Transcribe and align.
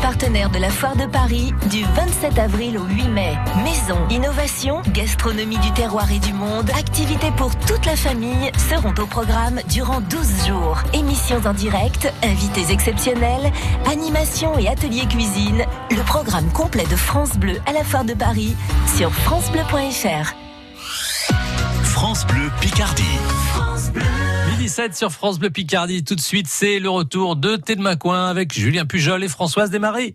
partenaire 0.00 0.50
de 0.50 0.58
la 0.58 0.70
Foire 0.70 0.96
de 0.96 1.06
Paris 1.06 1.52
du 1.70 1.84
27 1.84 2.38
avril 2.38 2.78
au 2.78 2.84
8 2.84 3.08
mai. 3.08 3.34
Maison, 3.64 3.98
innovation, 4.10 4.82
gastronomie 4.88 5.58
du 5.58 5.70
terroir 5.72 6.10
et 6.10 6.18
du 6.18 6.32
monde, 6.32 6.70
activités 6.70 7.30
pour 7.36 7.54
toute 7.56 7.84
la 7.86 7.96
famille 7.96 8.50
seront 8.70 8.94
au 8.98 9.06
programme 9.06 9.60
durant 9.68 10.00
12 10.00 10.46
jours. 10.46 10.78
Émissions 10.94 11.40
en 11.44 11.54
direct, 11.54 12.12
invités 12.22 12.72
exceptionnels, 12.72 13.52
animations 13.90 14.58
et 14.58 14.68
ateliers 14.68 15.06
cuisine. 15.06 15.64
Le 15.90 16.02
programme 16.04 16.50
complet 16.52 16.86
de 16.90 16.96
France 16.96 17.36
Bleu 17.36 17.58
à 17.66 17.72
la 17.72 17.84
Foire 17.84 18.04
de 18.04 18.14
Paris 18.14 18.56
sur 18.96 19.12
francebleu.fr. 19.12 20.34
France 21.84 22.26
Bleu 22.26 22.50
Picardie. 22.60 23.18
Midi 24.62 24.74
7 24.74 24.96
sur 24.96 25.10
France 25.10 25.40
Bleu 25.40 25.50
Picardie. 25.50 26.04
Tout 26.04 26.14
de 26.14 26.20
suite, 26.20 26.46
c'est 26.46 26.78
le 26.78 26.88
retour 26.88 27.34
de 27.34 27.56
Thé 27.56 27.74
de 27.74 27.80
Macoin 27.80 28.28
avec 28.28 28.54
Julien 28.54 28.86
Pujol 28.86 29.24
et 29.24 29.28
Françoise 29.28 29.70
Desmarais. 29.70 30.14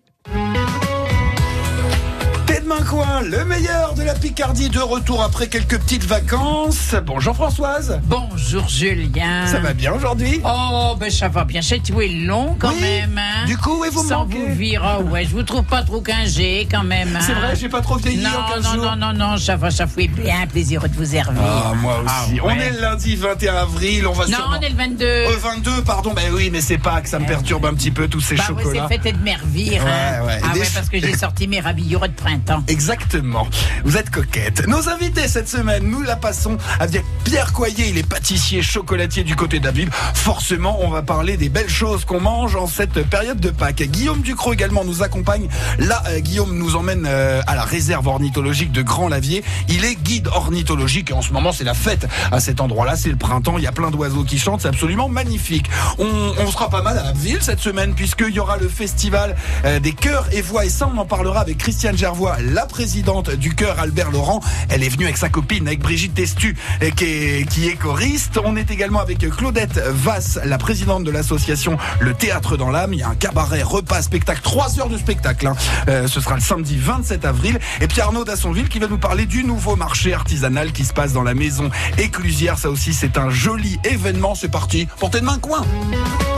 Coin, 2.85 3.21
le 3.21 3.43
meilleur 3.45 3.93
de 3.95 4.03
la 4.03 4.13
Picardie, 4.13 4.69
de 4.69 4.79
retour 4.79 5.21
après 5.23 5.47
quelques 5.47 5.77
petites 5.79 6.03
vacances. 6.05 6.95
Bonjour 7.05 7.33
Françoise. 7.35 7.99
Bonjour 8.05 8.67
Julien. 8.69 9.45
Ça 9.47 9.59
va 9.59 9.73
bien 9.73 9.91
aujourd'hui? 9.93 10.39
Oh, 10.45 10.95
ben 10.97 11.09
ça 11.09 11.27
va 11.27 11.43
bien. 11.43 11.61
C'est 11.61 11.79
tout 11.83 11.99
est 12.01 12.07
long 12.07 12.55
quand 12.59 12.69
Oui. 12.69 12.79
même. 12.81 13.17
Hein 13.17 13.45
Du 13.45 13.57
coup, 13.57 13.81
oui, 13.81 13.87
vous 13.91 14.03
me 14.03 14.07
Sans 14.09 14.25
manquez. 14.25 14.37
vous 14.37 14.53
vire, 14.55 14.99
oh, 14.99 15.03
ouais, 15.09 15.25
je 15.25 15.29
vous 15.31 15.43
trouve 15.43 15.63
pas 15.63 15.83
trop 15.83 16.01
quingé 16.01 16.67
quand 16.69 16.83
même. 16.83 17.15
hein. 17.15 17.19
C'est 17.25 17.33
vrai, 17.33 17.55
j'ai 17.55 17.67
pas 17.67 17.81
trop 17.81 17.95
vieilli 17.95 18.23
non, 18.23 18.29
en 18.29 18.53
15 18.53 18.63
non, 18.63 18.73
jours. 18.73 18.95
non, 18.95 19.13
non, 19.13 19.13
non, 19.31 19.37
ça 19.37 19.55
va, 19.55 19.69
ça 19.71 19.87
fait 19.87 20.07
bien 20.07 20.45
plaisir 20.47 20.81
de 20.87 20.93
vous 20.95 21.05
servir. 21.05 21.33
Ah, 21.41 21.73
moi 21.75 21.99
aussi. 22.03 22.39
Ah, 22.39 22.41
On 22.43 22.47
ouais. 22.47 22.57
est 22.67 22.71
le 22.71 22.79
lundi 22.81 23.15
21 23.15 23.55
avril, 23.55 24.07
on 24.07 24.13
va 24.13 24.27
Non, 24.27 24.37
sûrement... 24.37 24.55
on 24.59 24.61
est 24.61 24.69
le 24.69 24.75
22. 24.75 25.05
Euh, 25.05 25.37
22, 25.41 25.81
pardon, 25.83 26.13
ben 26.13 26.31
oui, 26.33 26.49
mais 26.51 26.61
c'est 26.61 26.77
pas 26.77 27.01
que 27.01 27.09
ça 27.09 27.19
me 27.19 27.25
perturbe 27.25 27.65
un 27.65 27.73
petit 27.73 27.91
peu 27.91 28.07
tous 28.07 28.21
ces 28.21 28.35
bah 28.35 28.43
chocolats. 28.47 28.87
c'est 28.89 29.01
fête 29.01 29.17
de 29.17 29.23
mervire. 29.23 29.81
hein. 29.85 30.21
Ouais, 30.21 30.27
ouais. 30.27 30.39
Ah 30.43 30.53
Des- 30.53 30.59
ouais, 30.61 30.67
parce 30.73 30.89
que 30.89 30.99
j'ai 30.99 31.17
sorti 31.17 31.47
mes 31.47 31.59
rabillures 31.59 32.01
de 32.07 32.13
printemps. 32.13 32.63
Exactement. 32.67 33.47
Vous 33.85 33.97
êtes 33.97 34.09
coquette. 34.09 34.67
Nos 34.67 34.89
invités 34.89 35.27
cette 35.27 35.47
semaine, 35.47 35.83
nous 35.83 36.01
la 36.01 36.15
passons 36.15 36.57
avec 36.79 37.03
Pierre 37.23 37.53
Coyer, 37.53 37.89
il 37.89 37.97
est 37.97 38.07
pâtissier 38.07 38.61
chocolatier 38.61 39.23
du 39.23 39.35
côté 39.35 39.59
d'Aviv. 39.59 39.89
Forcément, 40.13 40.79
on 40.81 40.89
va 40.89 41.01
parler 41.01 41.37
des 41.37 41.49
belles 41.49 41.69
choses 41.69 42.03
qu'on 42.05 42.19
mange 42.19 42.55
en 42.55 42.67
cette 42.67 43.07
période 43.09 43.39
de 43.39 43.49
Pâques. 43.49 43.83
Guillaume 43.83 44.21
Ducrot 44.21 44.53
également 44.53 44.83
nous 44.83 45.03
accompagne. 45.03 45.47
Là, 45.79 46.03
euh, 46.07 46.19
Guillaume 46.19 46.57
nous 46.57 46.75
emmène 46.75 47.05
euh, 47.07 47.41
à 47.47 47.55
la 47.55 47.63
réserve 47.63 48.07
ornithologique 48.07 48.71
de 48.71 48.81
Grand 48.81 49.07
Lavier. 49.07 49.43
Il 49.69 49.85
est 49.85 49.95
guide 49.95 50.27
ornithologique 50.27 51.11
en 51.13 51.21
ce 51.21 51.31
moment, 51.31 51.51
c'est 51.51 51.63
la 51.63 51.73
fête 51.73 52.07
à 52.31 52.39
cet 52.39 52.59
endroit-là. 52.59 52.95
C'est 52.95 53.09
le 53.09 53.15
printemps. 53.15 53.57
Il 53.57 53.63
y 53.63 53.67
a 53.67 53.71
plein 53.71 53.91
d'oiseaux 53.91 54.23
qui 54.23 54.37
chantent. 54.37 54.61
C'est 54.61 54.67
absolument 54.67 55.09
magnifique. 55.09 55.69
On, 55.99 56.07
on 56.37 56.51
sera 56.51 56.69
pas 56.69 56.81
mal 56.81 56.97
à 56.97 57.07
Abbeville 57.07 57.41
cette 57.41 57.59
semaine 57.59 57.93
puisqu'il 57.93 58.33
y 58.33 58.39
aura 58.39 58.57
le 58.57 58.67
festival 58.67 59.35
euh, 59.65 59.79
des 59.79 59.93
chœurs 59.93 60.27
et 60.33 60.41
voix. 60.41 60.65
Et 60.65 60.69
ça, 60.69 60.89
on 60.93 60.97
en 60.97 61.05
parlera 61.05 61.39
avec 61.39 61.57
Christiane 61.57 61.97
Gervois, 61.97 62.37
la 62.57 62.65
présidente 62.65 63.29
du 63.29 63.53
chœur 63.53 63.79
Albert 63.79 64.09
Laurent. 64.09 64.41
Elle 64.69 64.81
est 64.81 64.89
venue 64.89 65.03
avec 65.03 65.17
sa 65.17 65.29
copine, 65.29 65.67
avec 65.67 65.79
Brigitte 65.79 66.15
Testu, 66.15 66.57
qui 66.95 67.05
est, 67.05 67.77
choriste. 67.79 68.39
On 68.43 68.55
est 68.55 68.71
également 68.71 68.99
avec 68.99 69.19
Claudette 69.29 69.77
Vasse, 69.77 70.39
la 70.43 70.57
présidente 70.57 71.03
de 71.03 71.11
l'association 71.11 71.77
Le 71.99 72.15
Théâtre 72.15 72.57
dans 72.57 72.71
l'âme. 72.71 72.95
Il 72.95 72.99
y 73.01 73.03
a 73.03 73.09
un 73.09 73.15
cabaret, 73.15 73.61
repas, 73.61 74.01
spectacle, 74.01 74.41
trois 74.41 74.79
heures 74.79 74.89
de 74.89 74.97
spectacle. 74.97 75.45
hein. 75.45 75.55
Euh, 75.87 76.07
ce 76.07 76.19
sera 76.19 76.33
le 76.33 76.41
samedi 76.41 76.77
27 76.79 77.25
avril. 77.25 77.59
Et 77.79 77.85
Pierre 77.85 78.07
Arnaud 78.07 78.25
d'Assonville 78.25 78.69
qui 78.69 78.79
va 78.79 78.87
nous 78.87 78.97
parler 78.97 79.27
du 79.27 79.43
nouveau 79.43 79.75
marché 79.75 80.15
artisanal 80.15 80.71
qui 80.71 80.83
se 80.83 80.93
passe 80.93 81.13
dans 81.13 81.21
la 81.21 81.35
maison 81.35 81.69
éclusière. 81.99 82.57
Ça 82.57 82.71
aussi, 82.71 82.95
c'est 82.95 83.19
un 83.19 83.29
joli 83.29 83.77
événement. 83.83 84.33
C'est 84.33 84.49
parti. 84.49 84.87
Portez 84.99 85.19
de 85.19 85.25
main 85.25 85.37
coin. 85.37 85.63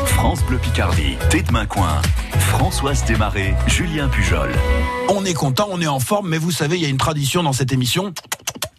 France 0.10 0.44
Bleu 0.44 0.58
Picardie. 0.58 1.18
Thé 1.30 1.42
de 1.42 1.52
Macoin. 1.52 2.02
Françoise 2.40 3.04
Desmarais. 3.06 3.56
Julien 3.68 4.10
Pujol. 4.10 4.52
On 5.10 5.24
est 5.24 5.34
content, 5.34 5.68
on 5.72 5.80
est 5.82 5.88
en 5.88 6.00
forme, 6.00 6.30
mais 6.30 6.38
vous 6.38 6.52
savez, 6.52 6.78
il 6.78 6.84
y 6.84 6.86
a 6.86 6.90
une 6.90 6.98
tradition 6.98 7.42
dans 7.44 7.54
cette 7.54 7.72
émission. 7.72 8.14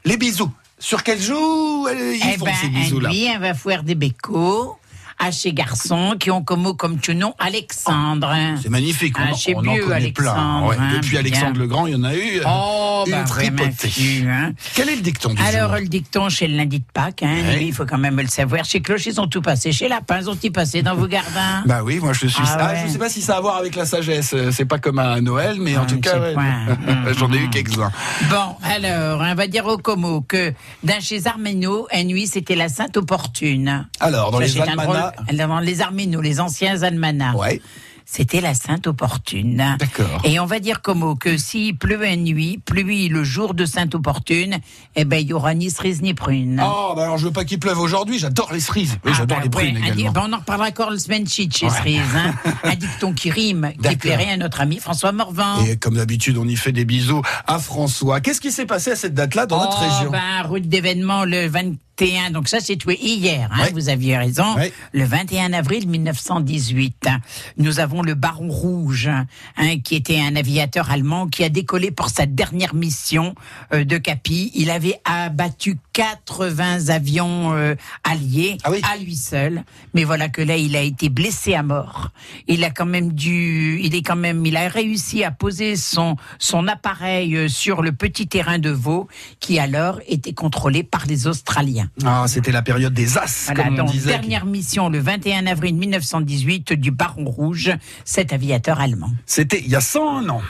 Les 0.05 0.17
bisous. 0.17 0.51
Sur 0.79 1.03
quel 1.03 1.21
jour 1.21 1.89
euh, 1.89 2.15
ils 2.15 2.23
Eh 2.35 2.39
font 2.39 2.47
ben, 2.47 2.55
ces 2.61 2.69
bisous-là 2.69 3.11
lui, 3.11 3.29
on 3.35 3.39
va 3.39 3.55
faire 3.55 3.83
des 3.83 3.95
bécots 3.95 4.77
à 5.23 5.33
ces 5.33 5.53
garçons 5.53 6.15
qui 6.19 6.31
ont 6.31 6.43
comme 6.43 6.63
mot 6.63 6.75
comme 6.75 6.99
tout 6.99 7.13
nom 7.13 7.35
Alexandre. 7.39 8.35
C'est 8.63 8.71
magnifique, 8.71 9.17
on, 9.19 9.23
Ah, 9.31 9.37
chez 9.37 9.55
on 9.55 9.59
en 9.61 9.63
plein. 9.75 9.91
Alexandre, 9.97 10.67
Ouais, 10.69 10.77
hein, 10.79 10.89
Depuis 10.95 11.11
bien. 11.11 11.21
Alexandre 11.21 11.59
le 11.61 11.67
Grand, 11.67 11.87
il 11.87 11.93
y 11.93 11.97
en 11.97 12.05
a 12.05 12.15
eu 12.15 12.41
euh, 12.41 12.45
Oh, 12.49 13.05
une 13.07 13.13
bah, 13.13 13.25
tripotée. 13.25 13.89
fût, 13.89 14.27
hein. 14.29 14.53
Quel 14.75 14.89
est 14.89 14.97
le 14.97 15.03
dicton 15.03 15.35
du 15.35 15.43
Alors, 15.43 15.71
jour 15.73 15.81
le 15.81 15.89
dicton 15.89 16.29
chez 16.31 16.49
le 16.49 16.57
lundi 16.57 16.79
de 16.79 16.85
Pâques, 16.93 17.23
hein, 17.23 17.35
Ouais. 17.49 17.67
il 17.67 17.73
faut 17.75 17.85
quand 17.85 17.99
même 17.99 18.19
le 18.19 18.27
savoir. 18.29 18.65
Chez 18.65 18.81
Cloche, 18.81 19.07
ils 19.07 19.21
ont 19.21 19.27
tout 19.29 19.43
passé. 19.43 19.73
Chez 19.73 19.89
Lapin, 19.89 20.21
ils 20.21 20.31
ont 20.31 20.37
tout 20.37 20.51
passé 20.51 20.83
dans 20.83 20.95
vos 20.95 21.07
gardins. 21.07 21.63
Bah 21.67 21.83
oui, 21.85 21.99
moi 22.01 22.13
je 22.15 22.27
suis 22.27 22.43
Ah 22.43 22.47
ça. 22.59 22.67
ouais. 22.73 22.83
Je 22.87 22.93
sais 22.93 22.99
pas 22.99 23.09
si 23.11 23.21
ça 23.21 23.35
a 23.35 23.39
à 23.39 23.41
voir 23.41 23.57
avec 23.57 23.77
la 23.77 23.85
sagesse. 23.85 24.33
euh, 24.35 24.51
C'est 24.53 24.65
pas 24.65 24.79
comme 24.79 24.99
à 24.99 25.21
Noël, 25.21 25.57
mais 25.61 25.77
en 25.77 25.83
Ah, 25.83 25.87
tout 25.87 26.01
cas, 26.01 26.15
j'en 27.19 27.33
ai 27.33 27.39
eu 27.39 27.49
quelques-uns. 27.51 27.91
Bon, 28.31 28.57
alors, 28.63 29.21
on 29.21 29.35
va 29.35 29.47
dire 29.47 29.67
au 29.67 29.77
Como 29.79 30.21
que 30.23 30.53
dans 30.83 31.01
chez 31.01 31.27
Arméno, 31.27 31.87
un 31.93 32.05
nuit, 32.05 32.27
c'était 32.27 32.55
la 32.57 32.69
Sainte 32.69 32.97
Opportune. 32.97 33.87
Alors, 34.01 34.31
dans 34.31 34.39
les 34.39 34.59
almanachs. 34.61 35.10
Drôle- 35.11 35.37
Dans 35.37 35.59
les 35.61 35.81
Arménos, 35.81 36.23
les 36.23 36.41
anciens 36.41 36.83
almanachs. 36.83 37.37
Ouais. 37.37 37.61
C'était 38.13 38.41
la 38.41 38.55
Sainte 38.55 38.89
Opportune. 38.89 39.77
D'accord. 39.79 40.23
Et 40.25 40.41
on 40.41 40.47
va 40.47 40.59
dire 40.59 40.83
comme 40.83 41.17
que 41.17 41.37
s'il 41.37 41.77
pleut 41.77 42.05
une 42.05 42.25
nuit, 42.25 42.59
pluie 42.65 43.09
le 43.09 43.23
jour 43.23 43.55
de 43.55 43.65
Sainte 43.65 43.95
Opportune, 43.95 44.57
eh 44.97 45.05
ben, 45.05 45.19
il 45.19 45.29
y 45.29 45.33
aura 45.33 45.55
ni 45.55 45.71
cerise 45.71 46.03
ni 46.03 46.13
prune. 46.13 46.61
Oh, 46.65 46.95
bah 46.97 47.05
alors 47.05 47.19
je 47.19 47.27
veux 47.27 47.31
pas 47.33 47.45
qu'il 47.45 47.61
pleuve 47.61 47.79
aujourd'hui. 47.79 48.19
J'adore 48.19 48.53
les 48.53 48.59
cerises. 48.59 48.99
Oui, 49.05 49.13
Ah, 49.15 49.19
j'adore 49.19 49.39
bah 49.39 49.45
les 49.45 49.51
prunes 49.51 49.77
ouais, 49.77 49.91
également. 49.93 50.11
bah, 50.11 50.25
on 50.29 50.33
en 50.33 50.39
reparlera 50.39 50.69
encore 50.71 50.91
le 50.91 50.99
semaine 50.99 51.29
cheat 51.29 51.57
chez 51.57 51.67
Ouais. 51.67 51.73
Cerise. 51.73 52.01
Hein. 52.17 52.35
un 52.65 52.75
dicton 52.75 53.13
qui 53.13 53.31
rime, 53.31 53.71
qui 53.81 53.95
plairait 53.97 54.31
à 54.33 54.37
notre 54.37 54.61
ami 54.61 54.79
François 54.81 55.13
Morvan. 55.13 55.65
Et 55.67 55.77
comme 55.77 55.95
d'habitude, 55.95 56.37
on 56.37 56.49
y 56.49 56.57
fait 56.57 56.73
des 56.73 56.85
bisous 56.85 57.23
à 57.47 57.61
François. 57.61 58.21
Qu'est-ce 58.21 58.41
qui 58.41 58.51
s'est 58.51 58.67
passé 58.67 58.91
à 58.91 58.97
cette 58.97 59.15
date-là 59.15 59.47
dans 59.47 59.61
notre 59.61 59.79
Oh, 59.81 59.85
région? 59.99 60.11
ben, 60.11 60.43
route 60.49 60.67
d'événement 60.69 61.25
le 61.25 61.47
21, 62.01 62.31
donc 62.31 62.49
ça 62.49 62.61
c'est 62.61 62.77
tout 62.77 62.91
hier, 62.91 63.51
hein, 63.53 63.69
vous 63.73 63.89
aviez 63.89 64.17
raison. 64.17 64.57
Le 64.93 65.05
21 65.05 65.53
avril 65.53 65.87
1918, 65.89 67.09
nous 67.59 67.79
avons 67.79 68.03
le 68.03 68.15
Baron 68.15 68.49
Rouge, 68.49 69.09
hein, 69.09 69.79
qui 69.85 69.97
était 69.97 70.19
un 70.19 70.35
aviateur 70.35 70.91
allemand 70.91 71.29
qui 71.29 71.45
a 71.45 71.51
décollé 71.51 71.91
pour 71.91 72.09
sa 72.09 72.25
dernière 72.25 72.75
mission 72.75 73.35
euh, 73.75 73.85
de 73.85 73.99
Capi. 73.99 74.51
Il 74.55 74.71
avait 74.71 74.99
abattu 75.05 75.77
80 76.01 76.89
avions 76.89 77.53
euh, 77.55 77.75
alliés 78.05 78.57
Ah 78.65 78.71
oui. 78.71 78.81
à 78.91 78.97
lui 78.97 79.15
seul, 79.15 79.65
mais 79.93 80.05
voilà 80.05 80.31
que 80.31 80.41
là 80.41 80.57
il 80.57 80.75
a 80.77 80.81
été 80.81 81.11
blessé 81.11 81.55
à 81.55 81.63
mort. 81.63 82.09
Il 82.49 82.65
a 82.65 82.71
quand 82.71 82.87
même 82.87 83.13
dû, 83.13 83.79
il 83.83 83.95
est 83.95 84.01
quand 84.03 84.17
même, 84.17 84.47
il 84.47 84.57
a 84.57 84.69
réussi 84.69 85.25
à 85.25 85.31
poser 85.31 85.77
son 85.77 86.17
son 86.39 86.69
appareil 86.69 87.37
euh, 87.37 87.49
sur 87.49 87.83
le 87.83 87.93
petit 87.93 88.27
terrain 88.29 88.59
de 88.59 88.71
veau 88.71 89.09
qui 89.41 89.59
alors 89.59 90.01
était 90.09 90.33
contrôlé 90.33 90.83
par 90.85 91.05
les 91.07 91.27
Australiens. 91.27 91.91
Ah, 92.05 92.25
c'était 92.29 92.53
la 92.53 92.63
période 92.63 92.95
des 92.95 93.19
As, 93.19 93.45
Voilà, 93.47 93.65
comme 93.65 93.75
on 93.75 93.77
donc 93.85 93.93
disait. 93.93 94.11
dernière 94.13 94.47
mission 94.47 94.89
le 94.89 95.01
21 95.01 95.47
avril 95.47 95.75
1918 95.75 96.73
du 96.73 96.91
Baron 96.93 97.25
Rouge, 97.27 97.73
cet 98.07 98.33
aviateur 98.33 98.81
allemand. 98.81 99.11
C'était 99.27 99.61
il 99.61 99.69
y 99.69 99.77
a 99.77 99.81
101 99.83 100.29
ans. 100.31 100.41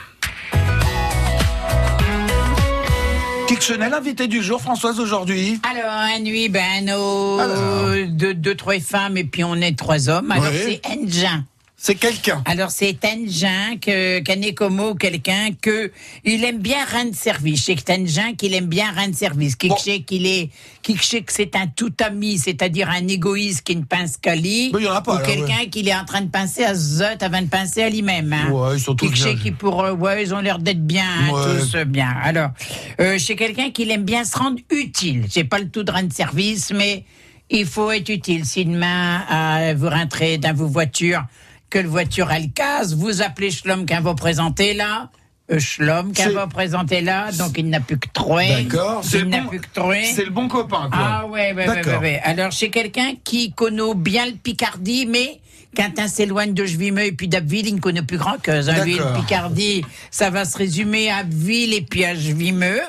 Fictionnel 3.51 3.93
invité 3.93 4.27
du 4.27 4.41
jour, 4.41 4.61
Françoise, 4.61 4.97
aujourd'hui. 5.01 5.59
Alors, 5.69 5.91
un 5.91 6.19
nuit, 6.19 6.47
ben, 6.47 6.85
nos 6.85 7.37
Alors. 7.37 8.07
deux, 8.07 8.33
deux, 8.33 8.55
trois 8.55 8.79
femmes 8.79 9.17
et 9.17 9.25
puis 9.25 9.43
on 9.43 9.55
est 9.55 9.77
trois 9.77 10.07
hommes. 10.07 10.31
Alors, 10.31 10.45
c'est 10.53 10.79
Engin. 10.87 11.43
C'est 11.83 11.95
quelqu'un. 11.95 12.43
Alors 12.45 12.69
c'est 12.69 12.93
Tengin 12.93 13.77
que 13.81 14.51
comme 14.51 14.95
quelqu'un 14.99 15.49
que 15.59 15.91
il 16.23 16.43
aime 16.43 16.59
bien 16.59 16.85
rendre 16.85 17.15
service. 17.15 17.63
C'est 17.63 17.83
Tengin 17.83 18.35
qu'il 18.37 18.53
aime 18.53 18.67
bien 18.67 18.91
rendre 18.91 19.15
service. 19.15 19.57
Sait 19.79 20.01
qu'il 20.01 20.27
est, 20.27 20.51
qui 20.83 20.95
sait 20.97 21.23
que 21.23 21.33
c'est 21.33 21.55
un 21.55 21.65
tout 21.65 21.91
ami, 22.05 22.37
c'est-à-dire 22.37 22.87
un 22.87 23.07
égoïste 23.07 23.63
qui 23.63 23.75
ne 23.75 23.83
pense 23.83 24.17
qu'à 24.17 24.35
lui, 24.35 24.69
Mais 24.71 24.81
il 24.81 24.85
y 24.85 24.87
en 24.87 24.93
a 24.93 25.01
pas, 25.01 25.15
ou 25.15 25.25
quelqu'un 25.25 25.65
qui 25.71 25.79
est 25.89 25.95
en 25.95 26.05
train 26.05 26.21
de 26.21 26.29
penser 26.29 26.63
à 26.63 26.75
Zot 26.75 27.17
avant 27.19 27.41
de 27.41 27.47
penser 27.47 27.81
à 27.81 27.89
lui-même. 27.89 28.31
Hein. 28.31 28.51
Ouais, 28.51 28.77
ils 28.77 28.79
sont 28.79 28.93
tous 28.93 29.09
bien. 29.09 29.35
qui 29.35 29.49
pour 29.49 29.83
eux, 29.83 29.93
ouais, 29.93 30.21
ils 30.21 30.35
ont 30.35 30.39
l'air 30.39 30.59
d'être 30.59 30.85
bien, 30.85 31.03
hein, 31.03 31.31
Ouais. 31.33 31.61
tous 31.61 31.73
euh, 31.77 31.85
bien. 31.85 32.13
Alors, 32.23 32.51
euh, 32.99 33.17
c'est 33.17 33.35
quelqu'un 33.35 33.71
qui 33.71 33.89
aime 33.89 34.03
bien 34.03 34.23
se 34.23 34.37
rendre 34.37 34.59
utile. 34.69 35.25
C'est 35.31 35.45
pas 35.45 35.57
le 35.57 35.67
tout 35.67 35.81
de 35.81 35.91
rendre 35.91 36.13
service, 36.13 36.71
mais 36.71 37.05
il 37.49 37.65
faut 37.65 37.89
être 37.89 38.09
utile. 38.09 38.45
Si 38.45 38.65
demain 38.65 39.23
euh, 39.31 39.73
vous 39.75 39.89
rentrez 39.89 40.37
dans 40.37 40.53
vos 40.53 40.67
voitures, 40.67 41.23
que 41.71 41.79
le 41.79 41.87
voiture 41.89 42.31
elle 42.31 42.51
casse, 42.51 42.93
vous 42.93 43.23
appelez 43.23 43.49
Schlom 43.49 43.85
qui 43.87 43.95
va 43.95 44.13
présenter 44.13 44.75
là. 44.75 45.09
Euh, 45.51 45.59
Schlom 45.59 46.11
C'est- 46.15 46.29
va 46.29 46.47
présenter 46.47 47.01
là, 47.01 47.31
donc 47.31 47.57
il 47.57 47.67
n'a 47.69 47.79
plus 47.79 47.97
que 47.97 48.07
trois. 48.13 48.43
D'accord. 48.45 49.01
C'est 49.03 49.17
Il 49.19 49.23
le 49.23 49.29
n'a 49.29 49.41
bon- 49.41 49.47
plus 49.49 49.59
que 49.59 49.67
trois. 49.73 49.95
C'est 50.03 50.23
le 50.25 50.29
bon 50.31 50.47
copain, 50.47 50.89
quoi. 50.91 50.99
Ah 51.01 51.25
ouais, 51.27 51.53
ouais, 51.53 51.67
ouais, 51.67 51.85
ouais, 51.85 51.97
ouais. 51.97 52.21
Alors 52.23 52.53
c'est 52.53 52.69
quelqu'un 52.69 53.13
qui 53.23 53.51
connaît 53.51 53.95
bien 53.95 54.27
le 54.27 54.33
Picardie, 54.33 55.05
mais 55.07 55.39
Quentin 55.75 56.07
s'éloigne 56.07 56.53
de 56.53 56.65
Jevimeux 56.65 57.05
et 57.05 57.11
puis 57.13 57.27
d'Abbeville, 57.27 57.67
il 57.67 57.75
ne 57.75 57.79
connaît 57.79 58.01
plus 58.01 58.17
grand 58.17 58.37
que 58.41 58.51
Abbeville, 58.51 58.97
D'accord. 58.97 59.13
Picardie. 59.21 59.85
Ça 60.09 60.29
va 60.29 60.43
se 60.45 60.57
résumer 60.57 61.09
à 61.09 61.17
Abbeville 61.17 61.73
et 61.73 61.81
puis 61.81 62.03
à 62.03 62.13
Jevimeux. 62.13 62.81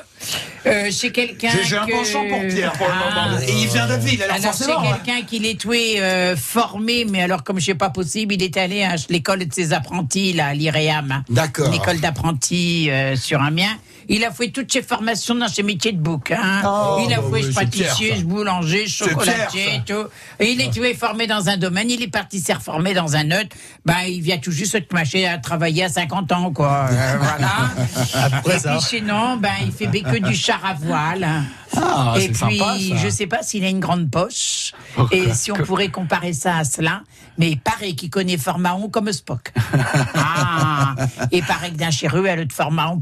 Euh, 0.65 0.89
chez 0.91 1.11
quelqu'un 1.11 1.49
J'ai 1.51 1.63
j'ai 1.63 1.77
un 1.77 1.85
que- 1.85 1.91
penchant 1.91 2.25
pour 2.29 2.39
Pierre 2.47 2.71
pour 2.73 2.87
le 2.87 2.93
Ah. 2.93 3.25
moment. 3.29 3.39
Et 3.41 3.51
il 3.51 3.67
vient 3.67 3.83
alors, 3.83 3.99
Alors 4.31 4.41
forcément. 4.41 4.79
hein. 4.79 4.97
quelqu'un 5.03 5.21
qui 5.25 5.39
l'est 5.39 5.59
tué 5.59 6.01
euh, 6.01 6.35
formé, 6.37 7.05
mais 7.09 7.21
alors 7.23 7.43
comme 7.43 7.59
je 7.59 7.65
sais 7.65 7.75
pas 7.75 7.89
possible, 7.89 8.33
il 8.33 8.43
est 8.43 8.55
allé 8.57 8.83
à 8.83 8.95
l'école 9.09 9.39
de 9.45 9.53
ses 9.53 9.73
apprentis 9.73 10.31
là, 10.33 10.47
à 10.47 10.53
l'IREAM. 10.53 11.23
D'accord. 11.29 11.67
Une 11.67 11.73
école 11.73 11.99
d'apprentis 11.99 12.89
euh, 12.89 13.15
sur 13.17 13.41
Amiens. 13.41 13.77
Il 14.09 14.23
a 14.25 14.31
fait 14.31 14.49
toutes 14.49 14.71
ses 14.71 14.81
formations 14.81 15.35
dans 15.35 15.47
ses 15.47 15.63
métiers 15.63 15.91
de 15.91 15.99
bouquin. 15.99 16.61
Oh, 16.65 17.03
il 17.05 17.13
a 17.13 17.17
bah 17.17 17.23
fait 17.33 17.45
oui, 17.45 17.53
pâtissier, 17.53 18.07
Pierre, 18.07 18.17
ça. 18.17 18.23
boulanger, 18.23 18.87
chocolatier, 18.87 19.81
ça. 19.87 19.93
tout. 19.93 20.07
Et 20.39 20.51
il 20.51 20.61
est 20.61 20.71
tué 20.71 20.93
formé 20.93 21.27
dans 21.27 21.49
un 21.49 21.57
domaine, 21.57 21.89
il 21.89 22.01
est 22.01 22.07
parti 22.07 22.39
se 22.39 22.53
reformer 22.53 22.93
dans 22.93 23.15
un 23.15 23.31
autre. 23.31 23.55
Ben, 23.85 24.01
il 24.07 24.21
vient 24.21 24.37
tout 24.37 24.51
juste 24.51 24.75
de 24.75 24.85
marcher 24.91 25.27
à 25.27 25.37
travailler 25.37 25.85
à 25.85 25.89
50 25.89 26.31
ans, 26.31 26.51
quoi. 26.51 26.87
Euh, 26.91 27.17
voilà. 27.17 27.71
Après 28.37 28.55
Et 28.55 28.59
ça. 28.59 28.71
puis 28.71 28.81
sinon, 28.81 29.37
ben, 29.37 29.53
il 29.63 29.71
fait 29.71 29.87
que 29.87 30.17
du 30.17 30.35
char 30.35 30.63
à 30.65 30.73
voile. 30.73 31.27
Ah, 31.75 32.15
et 32.19 32.27
puis, 32.27 32.35
sympa, 32.35 32.75
je 32.77 33.09
sais 33.09 33.27
pas 33.27 33.41
s'il 33.41 33.63
a 33.63 33.69
une 33.69 33.79
grande 33.79 34.09
poche. 34.09 34.73
Et 35.11 35.33
si 35.33 35.51
on 35.51 35.55
pourrait 35.55 35.89
comparer 35.89 36.33
ça 36.33 36.57
à 36.57 36.63
cela. 36.63 37.01
Mais 37.37 37.51
il 37.51 37.59
paraît 37.59 37.93
qu'il 37.93 38.09
connaît 38.09 38.37
Formaon 38.37 38.89
comme 38.89 39.11
Spock. 39.11 39.51
ah, 40.15 40.95
et 41.31 41.41
paraît 41.41 41.71
que 41.71 41.77
d'un 41.77 41.89
chez 41.89 42.07
Ruelle 42.07 42.45
de 42.45 42.53
Formaon, 42.53 42.99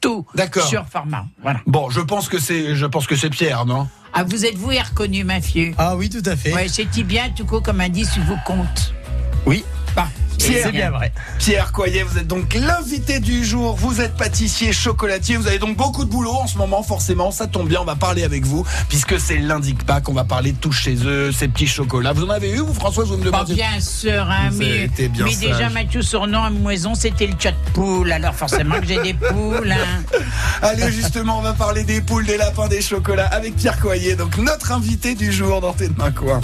tout 0.00 0.26
D'accord. 0.34 0.66
sur 0.66 0.86
Formaon. 0.86 1.26
Voilà. 1.42 1.60
Bon, 1.66 1.90
je 1.90 2.00
pense 2.00 2.28
que 2.28 2.38
c'est, 2.38 2.74
je 2.74 2.86
pense 2.86 3.06
que 3.06 3.16
c'est 3.16 3.30
Pierre, 3.30 3.66
non? 3.66 3.86
Ah, 4.12 4.24
vous 4.24 4.44
êtes 4.44 4.56
vous 4.56 4.72
et 4.72 4.80
reconnu, 4.80 5.22
ma 5.24 5.40
fille? 5.40 5.74
Ah 5.78 5.96
oui, 5.96 6.08
tout 6.10 6.22
à 6.24 6.34
fait. 6.36 6.52
Ouais, 6.54 6.68
c'est 6.68 6.86
bien, 7.04 7.30
tout 7.30 7.44
coup, 7.44 7.60
comme 7.60 7.80
indice 7.80 8.10
sur 8.10 8.22
vos 8.24 8.36
comptes. 8.44 8.92
Oui, 9.46 9.64
Bah, 9.94 10.08
c'est 10.40 10.72
bien 10.72 10.90
vrai. 10.90 11.12
Pierre 11.38 11.72
Coyer, 11.72 12.02
vous 12.02 12.18
êtes 12.18 12.26
donc 12.26 12.54
l'invité 12.54 13.20
du 13.20 13.44
jour. 13.44 13.76
Vous 13.76 14.00
êtes 14.00 14.14
pâtissier, 14.16 14.72
chocolatier. 14.72 15.36
Vous 15.36 15.46
avez 15.46 15.58
donc 15.58 15.76
beaucoup 15.76 16.04
de 16.04 16.10
boulot 16.10 16.32
en 16.32 16.46
ce 16.46 16.58
moment, 16.58 16.82
forcément. 16.82 17.30
Ça 17.30 17.46
tombe 17.46 17.68
bien, 17.68 17.80
on 17.80 17.84
va 17.84 17.96
parler 17.96 18.24
avec 18.24 18.44
vous, 18.44 18.64
puisque 18.88 19.20
c'est 19.20 19.38
lundi 19.38 19.74
de 19.74 19.82
Pâques. 19.82 20.08
On 20.08 20.12
va 20.14 20.24
parler 20.24 20.52
de 20.52 20.56
tout 20.58 20.72
chez 20.72 20.96
eux, 21.04 21.32
ces 21.32 21.48
petits 21.48 21.66
chocolats. 21.66 22.12
Vous 22.12 22.24
en 22.24 22.30
avez 22.30 22.50
eu, 22.50 22.58
vous, 22.58 22.74
Françoise 22.74 23.08
Vous 23.08 23.16
me 23.16 23.24
Pas 23.30 23.44
demandez? 23.44 23.54
bien 23.54 23.80
sûr, 23.80 24.28
hein, 24.30 24.48
Vous 24.50 24.58
mais, 24.58 24.88
bien 25.08 25.26
déjà. 25.40 25.68
Mathieu 25.70 26.02
surnom 26.02 26.42
à 26.42 26.50
Moison, 26.50 26.94
c'était 26.94 27.26
le 27.26 27.34
chat 27.38 27.52
de 27.52 27.70
poule. 27.72 28.12
Alors 28.12 28.34
forcément 28.34 28.80
que 28.80 28.86
j'ai 28.86 29.00
des 29.02 29.14
poules. 29.14 29.70
Hein. 29.72 30.02
Allez, 30.62 30.90
justement, 30.90 31.38
on 31.38 31.42
va 31.42 31.52
parler 31.52 31.84
des 31.84 32.00
poules, 32.00 32.26
des 32.26 32.36
lapins, 32.36 32.68
des 32.68 32.82
chocolats 32.82 33.26
avec 33.26 33.56
Pierre 33.56 33.78
Coyer, 33.78 34.16
donc 34.16 34.36
notre 34.38 34.72
invité 34.72 35.14
du 35.14 35.32
jour 35.32 35.60
dans 35.60 35.72
Tes 35.72 35.88
de 35.88 35.96
main 35.96 36.10
coin. 36.10 36.40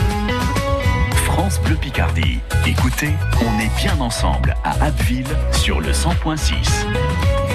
France 1.37 1.61
Bleu 1.61 1.77
Picardie. 1.77 2.41
Écoutez, 2.67 3.13
on 3.43 3.61
est 3.61 3.69
bien 3.77 4.01
ensemble 4.01 4.57
à 4.65 4.83
Abbeville 4.83 5.27
sur 5.53 5.83
le 5.83 5.91
100.6. 5.91 7.46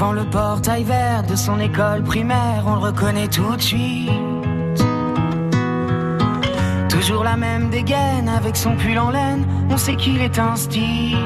Le 0.00 0.24
portail 0.24 0.82
vert 0.82 1.22
de 1.22 1.36
son 1.36 1.60
école 1.60 2.02
primaire, 2.02 2.64
on 2.66 2.74
le 2.74 2.80
reconnaît 2.80 3.28
tout 3.28 3.54
de 3.54 3.60
suite. 3.60 4.10
Toujours 6.88 7.22
la 7.22 7.36
même 7.36 7.68
dégaine 7.68 8.28
avec 8.28 8.56
son 8.56 8.76
pull 8.76 8.98
en 8.98 9.10
laine, 9.10 9.46
on 9.68 9.76
sait 9.76 9.96
qu'il 9.96 10.20
est 10.20 10.40
style. 10.56 11.18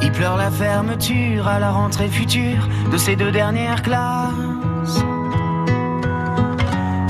Il 0.00 0.12
pleure 0.12 0.36
la 0.36 0.50
fermeture 0.50 1.48
à 1.48 1.58
la 1.58 1.72
rentrée 1.72 2.08
future 2.08 2.66
de 2.90 2.96
ses 2.96 3.16
deux 3.16 3.32
dernières 3.32 3.82
classes. 3.82 5.04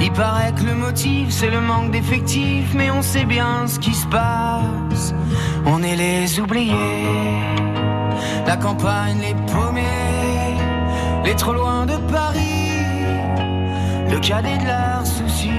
Il 0.01 0.13
paraît 0.13 0.53
que 0.53 0.65
le 0.65 0.75
motif 0.75 1.31
c'est 1.31 1.51
le 1.51 1.61
manque 1.61 1.91
d'effectifs, 1.91 2.73
mais 2.75 2.91
on 2.91 3.03
sait 3.03 3.27
bien 3.27 3.67
ce 3.67 3.79
qui 3.79 3.95
se 3.95 4.07
passe. 4.07 5.15
On 5.67 5.83
est 5.83 5.97
les 5.97 6.41
oubliés, 6.41 6.75
la 8.47 8.57
campagne 8.57 9.19
les 9.21 9.35
paumés, 9.53 10.57
les 11.25 11.35
trop 11.35 11.53
loin 11.53 11.85
de 11.87 11.97
Paris, 12.13 12.71
le 14.11 14.19
cadet 14.21 14.59
de 14.59 14.67
leurs 14.67 15.07
soucis. 15.07 15.51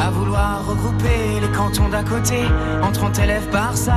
À 0.00 0.10
vouloir 0.10 0.66
regrouper 0.66 1.40
les 1.40 1.48
cantons 1.56 1.88
d'à 1.88 2.02
côté 2.02 2.40
en 2.82 2.92
30 2.92 3.18
élèves 3.18 3.48
par 3.50 3.76
salle. 3.76 3.94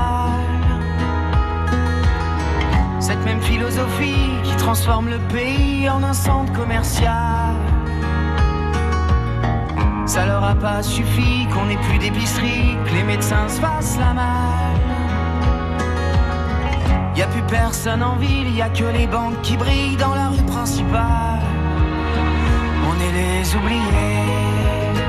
Cette 3.00 3.24
même 3.24 3.42
philosophie 3.42 4.32
qui 4.44 4.56
transforme 4.58 5.10
le 5.10 5.20
pays 5.34 5.90
en 5.90 6.04
un 6.04 6.14
centre 6.14 6.52
commercial. 6.54 7.56
Ça 10.06 10.26
leur 10.26 10.44
a 10.44 10.56
pas 10.56 10.82
suffi 10.82 11.48
qu'on 11.54 11.70
ait 11.70 11.82
plus 11.88 12.00
d'épicerie, 12.00 12.76
que 12.86 12.94
les 12.96 13.04
médecins 13.04 13.48
se 13.48 13.60
fassent 13.60 13.98
la 14.00 14.14
malle. 14.14 14.97
Personne 17.50 18.04
en 18.04 18.18
ville, 18.18 18.54
y 18.56 18.62
a 18.62 18.68
que 18.68 18.84
les 18.84 19.08
banques 19.08 19.42
qui 19.42 19.56
brillent 19.56 19.96
dans 19.96 20.14
la 20.14 20.28
rue 20.30 20.44
principale. 20.44 21.40
On 22.90 22.96
est 23.00 23.14
les 23.14 23.56
oubliés, 23.56 25.02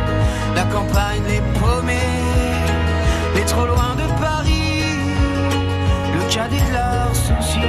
la 0.54 0.62
campagne 0.64 1.22
les 1.26 1.40
paumés, 1.58 1.94
les 3.34 3.44
trop 3.44 3.66
loin 3.66 3.96
de 3.96 4.06
Paris, 4.20 4.82
le 6.14 6.32
cadet 6.32 6.60
de 6.60 6.72
leurs 6.72 7.16
soucis. 7.16 7.60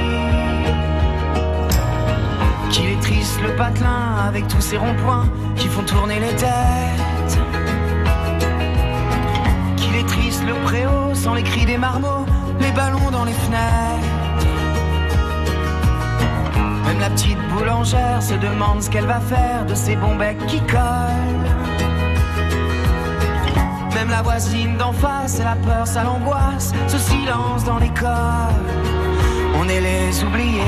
Qu'il 2.70 2.90
est 2.90 3.00
triste 3.00 3.40
le 3.42 3.56
patelin 3.56 4.18
avec 4.28 4.46
tous 4.46 4.60
ces 4.60 4.76
ronds-points 4.76 5.28
qui 5.56 5.66
font 5.66 5.82
tourner 5.82 6.20
les 6.20 6.34
têtes. 6.36 7.38
Qu'il 9.76 9.96
est 9.96 10.06
triste 10.06 10.44
le 10.46 10.54
préau 10.64 11.12
sans 11.14 11.34
les 11.34 11.42
cris 11.42 11.66
des 11.66 11.78
marmots, 11.78 12.24
les 12.60 12.70
ballons 12.70 13.10
dans 13.10 13.24
les 13.24 13.32
fenêtres. 13.32 14.09
Même 16.90 16.98
la 16.98 17.10
petite 17.10 17.38
boulangère 17.50 18.20
se 18.20 18.34
demande 18.34 18.82
ce 18.82 18.90
qu'elle 18.90 19.06
va 19.06 19.20
faire 19.20 19.64
de 19.64 19.76
ces 19.76 19.94
bons 19.94 20.16
becs 20.16 20.44
qui 20.48 20.58
collent. 20.62 21.46
Même 23.94 24.10
la 24.10 24.22
voisine 24.22 24.76
d'en 24.76 24.92
face, 24.92 25.38
elle 25.38 25.46
a 25.46 25.54
peur, 25.54 25.86
ça 25.86 26.02
l'angoisse, 26.02 26.72
ce 26.88 26.98
silence 26.98 27.62
dans 27.62 27.78
l'école. 27.78 28.66
On 29.60 29.68
est 29.68 29.80
les 29.80 30.24
oubliés, 30.24 30.58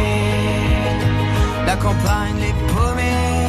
la 1.67 1.75
campagne 1.75 2.37
les 2.39 2.55
paumés, 2.73 3.49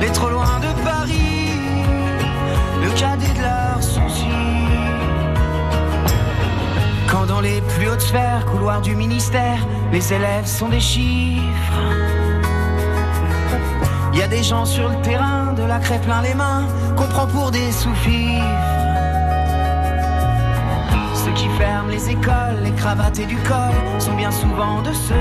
les 0.00 0.10
trop 0.10 0.30
loin 0.30 0.58
de 0.58 0.82
Paris, 0.82 1.52
le 2.82 2.90
cadet 2.98 3.34
de 3.34 3.42
leurs 3.42 3.82
soucis. 3.84 4.24
Quand 7.08 7.26
dans 7.26 7.40
les 7.40 7.60
plus 7.60 7.88
hautes 7.88 8.00
sphères, 8.00 8.44
couloirs 8.46 8.80
du 8.80 8.96
ministère, 8.96 9.60
les 9.92 10.12
élèves 10.12 10.46
sont 10.46 10.68
des 10.68 10.80
chiffres. 10.80 11.82
Y 14.14 14.22
a 14.22 14.28
des 14.28 14.42
gens 14.42 14.64
sur 14.64 14.88
le 14.88 14.96
terrain, 15.02 15.52
de 15.52 15.62
la 15.62 15.78
craie 15.78 16.00
plein 16.00 16.22
les 16.22 16.34
mains, 16.34 16.66
qu'on 16.96 17.06
prend 17.06 17.26
pour 17.26 17.50
des 17.50 17.70
sous-fifres. 17.70 18.44
Ceux 21.14 21.32
qui 21.32 21.48
ferment 21.58 21.90
les 21.90 22.10
écoles, 22.10 22.58
les 22.64 22.72
cravates 22.72 23.18
et 23.18 23.26
du 23.26 23.36
col 23.36 23.74
sont 23.98 24.14
bien 24.14 24.30
souvent 24.30 24.82
de 24.82 24.92
ceux. 24.92 25.14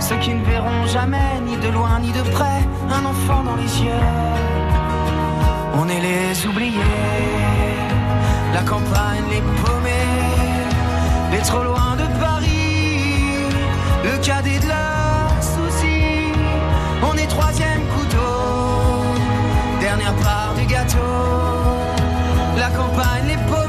Ceux 0.00 0.16
qui 0.16 0.34
ne 0.34 0.44
verront 0.44 0.86
jamais, 0.86 1.40
ni 1.46 1.56
de 1.56 1.68
loin 1.68 2.00
ni 2.00 2.12
de 2.12 2.22
près, 2.30 2.60
un 2.90 3.04
enfant 3.04 3.42
dans 3.44 3.56
les 3.56 3.82
yeux. 3.82 4.06
On 5.74 5.88
est 5.88 6.00
les 6.00 6.46
oubliés, 6.46 6.74
la 8.54 8.62
campagne 8.62 9.24
les 9.30 9.40
paumés, 9.40 9.79
les 11.32 11.40
trop 11.40 11.62
loin 11.62 11.96
de 11.96 12.06
Paris, 12.18 13.46
le 14.04 14.18
cadet 14.18 14.58
de 14.58 14.68
leurs 14.68 15.42
soucis. 15.42 16.32
On 17.02 17.16
est 17.16 17.26
troisième 17.26 17.82
couteau, 17.96 19.14
dernière 19.80 20.14
part 20.16 20.54
du 20.58 20.66
gâteau. 20.66 20.98
La 22.58 22.70
campagne 22.70 23.26
les 23.28 23.36
paumés, 23.48 23.59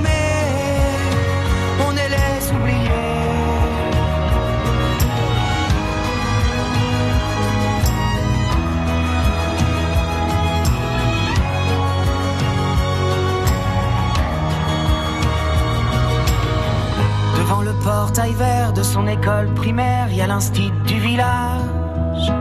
portail 17.83 18.33
vert 18.33 18.73
de 18.73 18.83
son 18.83 19.07
école 19.07 19.53
primaire, 19.53 20.07
il 20.09 20.17
y 20.17 20.21
a 20.21 20.27
l'instit 20.27 20.71
du 20.85 20.99
village. 20.99 22.31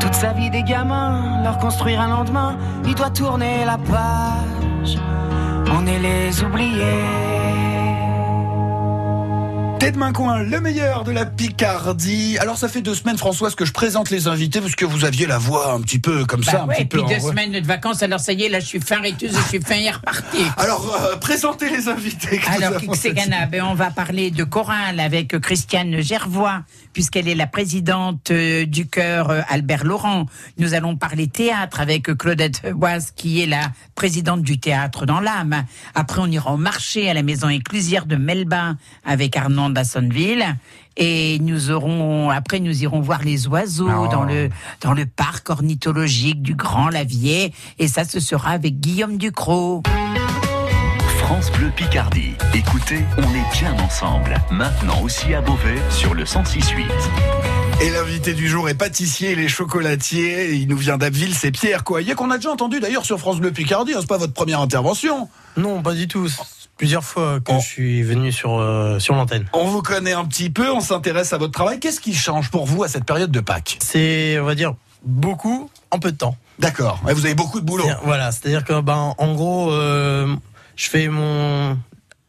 Toute 0.00 0.14
sa 0.14 0.32
vie 0.32 0.50
des 0.50 0.62
gamins, 0.62 1.42
leur 1.42 1.58
construire 1.58 2.00
un 2.00 2.08
lendemain, 2.08 2.56
il 2.84 2.94
doit 2.94 3.10
tourner 3.10 3.64
la 3.64 3.78
page. 3.78 4.98
On 5.72 5.86
est 5.86 5.98
les 5.98 6.42
oubliés. 6.42 7.23
Tête 9.84 9.96
main 9.96 10.14
coin, 10.14 10.42
le 10.42 10.62
meilleur 10.62 11.04
de 11.04 11.12
la 11.12 11.26
Picardie. 11.26 12.38
Alors 12.38 12.56
ça 12.56 12.68
fait 12.68 12.80
deux 12.80 12.94
semaines, 12.94 13.18
Françoise, 13.18 13.54
que 13.54 13.66
je 13.66 13.72
présente 13.72 14.08
les 14.08 14.28
invités 14.28 14.62
parce 14.62 14.74
que 14.74 14.86
vous 14.86 15.04
aviez 15.04 15.26
la 15.26 15.36
voix 15.36 15.74
un 15.74 15.82
petit 15.82 15.98
peu 15.98 16.24
comme 16.24 16.42
ça, 16.42 16.52
Bah 16.52 16.62
un 16.62 16.66
ouais, 16.68 16.74
petit 16.76 16.82
et 16.84 16.86
puis 16.86 17.02
peu. 17.02 17.06
deux 17.06 17.22
en- 17.22 17.28
semaines 17.28 17.52
de 17.52 17.66
vacances, 17.66 18.02
alors 18.02 18.18
ça 18.18 18.32
y 18.32 18.44
est, 18.44 18.48
là 18.48 18.60
je 18.60 18.64
suis 18.64 18.80
fin 18.80 19.02
rétuse, 19.02 19.36
je 19.36 19.42
suis 19.48 19.60
fin 19.60 19.74
hier 19.74 19.96
reparti. 19.96 20.38
Alors 20.56 20.90
euh, 20.98 21.16
présentez 21.16 21.68
les 21.68 21.88
invités. 21.88 22.40
Alors, 22.46 22.80
Kixegana, 22.80 23.44
ben, 23.44 23.62
on 23.64 23.74
va 23.74 23.90
parler 23.90 24.30
de 24.30 24.42
chorale 24.44 25.00
avec 25.00 25.38
Christiane 25.40 26.00
Gervois, 26.00 26.62
puisqu'elle 26.94 27.28
est 27.28 27.34
la 27.34 27.46
présidente 27.46 28.30
euh, 28.30 28.64
du 28.64 28.86
chœur 28.88 29.28
euh, 29.28 29.42
Albert 29.50 29.84
Laurent. 29.84 30.24
Nous 30.56 30.72
allons 30.72 30.96
parler 30.96 31.26
théâtre 31.26 31.80
avec 31.80 32.04
Claudette 32.16 32.72
Boise, 32.72 33.12
qui 33.14 33.42
est 33.42 33.46
la 33.46 33.70
présidente 33.96 34.40
du 34.40 34.58
théâtre 34.58 35.04
dans 35.04 35.20
l'âme. 35.20 35.64
Après, 35.94 36.22
on 36.22 36.26
ira 36.30 36.54
au 36.54 36.56
marché 36.56 37.10
à 37.10 37.12
la 37.12 37.22
maison 37.22 37.50
éclusière 37.50 38.06
de 38.06 38.16
Melba 38.16 38.76
avec 39.04 39.36
Armand 39.36 39.73
d'Assonville. 39.74 40.44
Et 40.96 41.38
nous 41.40 41.70
aurons, 41.70 42.30
après, 42.30 42.60
nous 42.60 42.82
irons 42.82 43.00
voir 43.00 43.22
les 43.22 43.46
oiseaux 43.48 43.90
Oh. 43.90 44.08
dans 44.08 44.22
le, 44.22 44.48
dans 44.80 44.92
le 44.94 45.04
parc 45.06 45.50
ornithologique 45.50 46.40
du 46.40 46.54
Grand 46.54 46.88
Lavier. 46.88 47.52
Et 47.78 47.88
ça, 47.88 48.04
ce 48.04 48.20
sera 48.20 48.50
avec 48.50 48.80
Guillaume 48.80 49.18
Ducrot. 49.18 49.82
France 51.18 51.50
Bleu 51.52 51.70
Picardie. 51.74 52.34
Écoutez, 52.54 53.00
on 53.18 53.22
est 53.22 53.58
bien 53.58 53.72
ensemble. 53.82 54.36
Maintenant 54.50 55.00
aussi 55.02 55.34
à 55.34 55.40
Beauvais 55.40 55.80
sur 55.90 56.14
le 56.14 56.24
106.8. 56.24 56.84
Et 57.82 57.90
l'invité 57.90 58.34
du 58.34 58.46
jour 58.46 58.68
est 58.68 58.74
pâtissier, 58.74 59.32
il 59.32 59.40
est 59.40 59.48
chocolatier, 59.48 60.54
il 60.54 60.68
nous 60.68 60.76
vient 60.76 60.96
d'Abbeville, 60.96 61.34
c'est 61.34 61.50
Pierre 61.50 61.82
Coyer, 61.82 62.14
qu'on 62.14 62.30
a 62.30 62.36
déjà 62.36 62.52
entendu 62.52 62.78
d'ailleurs 62.78 63.04
sur 63.04 63.18
France 63.18 63.40
Bleu 63.40 63.50
Picardie, 63.50 63.94
hein, 63.94 63.98
c'est 64.00 64.06
pas 64.08 64.16
votre 64.18 64.32
première 64.32 64.60
intervention. 64.60 65.28
Non, 65.56 65.82
pas 65.82 65.94
du 65.94 66.06
tout. 66.06 66.28
Plusieurs 66.76 67.04
fois 67.04 67.40
que 67.40 67.52
je 67.54 67.60
suis 67.60 68.02
venu 68.02 68.32
sur, 68.32 68.58
euh, 68.58 68.98
sur 68.98 69.14
l'antenne. 69.14 69.46
On 69.52 69.66
vous 69.66 69.82
connaît 69.82 70.12
un 70.12 70.24
petit 70.24 70.50
peu, 70.50 70.72
on 70.72 70.80
s'intéresse 70.80 71.32
à 71.32 71.38
votre 71.38 71.52
travail. 71.52 71.78
Qu'est-ce 71.78 72.00
qui 72.00 72.14
change 72.14 72.50
pour 72.50 72.66
vous 72.66 72.82
à 72.82 72.88
cette 72.88 73.04
période 73.04 73.30
de 73.30 73.40
Pâques? 73.40 73.78
C'est, 73.80 74.38
on 74.40 74.44
va 74.44 74.54
dire, 74.54 74.74
beaucoup 75.04 75.70
en 75.90 75.98
peu 75.98 76.10
de 76.10 76.16
temps. 76.16 76.36
D'accord, 76.58 77.00
vous 77.02 77.24
avez 77.26 77.34
beaucoup 77.34 77.60
de 77.60 77.66
boulot. 77.66 77.84
Voilà, 78.04 78.32
c'est-à-dire 78.32 78.64
que, 78.64 78.80
ben, 78.80 79.14
en 79.18 79.34
gros, 79.34 79.72
euh, 79.72 80.34
je 80.76 80.88
fais 80.88 81.08
mon 81.08 81.78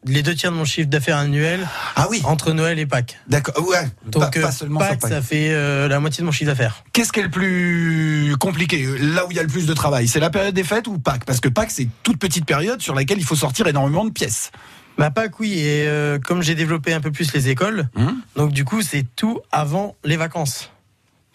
les 0.06 0.22
deux 0.22 0.34
tiers 0.34 0.50
de 0.52 0.56
mon 0.56 0.64
chiffre 0.64 0.88
d'affaires 0.88 1.16
annuel 1.18 1.66
Ah 1.96 2.06
oui, 2.10 2.20
entre 2.24 2.52
Noël 2.52 2.78
et 2.78 2.86
Pâques. 2.86 3.18
d'accord, 3.28 3.66
ouais, 3.68 3.88
Donc, 4.10 4.22
pas, 4.34 4.40
pas 4.40 4.48
euh, 4.48 4.50
seulement 4.50 4.78
Pâques, 4.80 5.00
Pâques. 5.00 5.10
ça 5.10 5.22
fait 5.22 5.50
euh, 5.50 5.88
la 5.88 6.00
moitié 6.00 6.22
de 6.22 6.26
mon 6.26 6.32
chiffre 6.32 6.50
d'affaires. 6.50 6.84
Qu'est-ce 6.92 7.12
qui 7.12 7.20
est 7.20 7.24
le 7.24 7.30
plus 7.30 8.34
compliqué 8.38 8.86
Là 9.00 9.26
où 9.26 9.30
il 9.30 9.36
y 9.36 9.40
a 9.40 9.42
le 9.42 9.48
plus 9.48 9.66
de 9.66 9.74
travail, 9.74 10.08
c'est 10.08 10.20
la 10.20 10.30
période 10.30 10.54
des 10.54 10.64
fêtes 10.64 10.86
ou 10.86 10.98
Pâques? 10.98 11.24
Parce 11.24 11.40
que 11.40 11.48
Pâques, 11.48 11.70
c'est 11.70 11.88
toute 12.02 12.18
petite 12.18 12.44
période 12.46 12.80
sur 12.80 12.94
laquelle 12.94 13.18
il 13.18 13.24
faut 13.24 13.36
sortir 13.36 13.66
énormément 13.66 14.04
de 14.04 14.10
pièces. 14.10 14.50
Bah 14.98 15.10
Pâques, 15.10 15.38
oui. 15.40 15.52
Et 15.58 15.86
euh, 15.86 16.18
comme 16.18 16.42
j'ai 16.42 16.54
développé 16.54 16.92
un 16.94 17.00
peu 17.00 17.10
plus 17.12 17.32
les 17.34 17.48
écoles, 17.50 17.88
Hum 17.96 18.20
donc 18.34 18.52
du 18.52 18.64
coup, 18.64 18.82
c'est 18.82 19.04
tout 19.16 19.40
avant 19.52 19.94
les 20.04 20.16
vacances. 20.16 20.70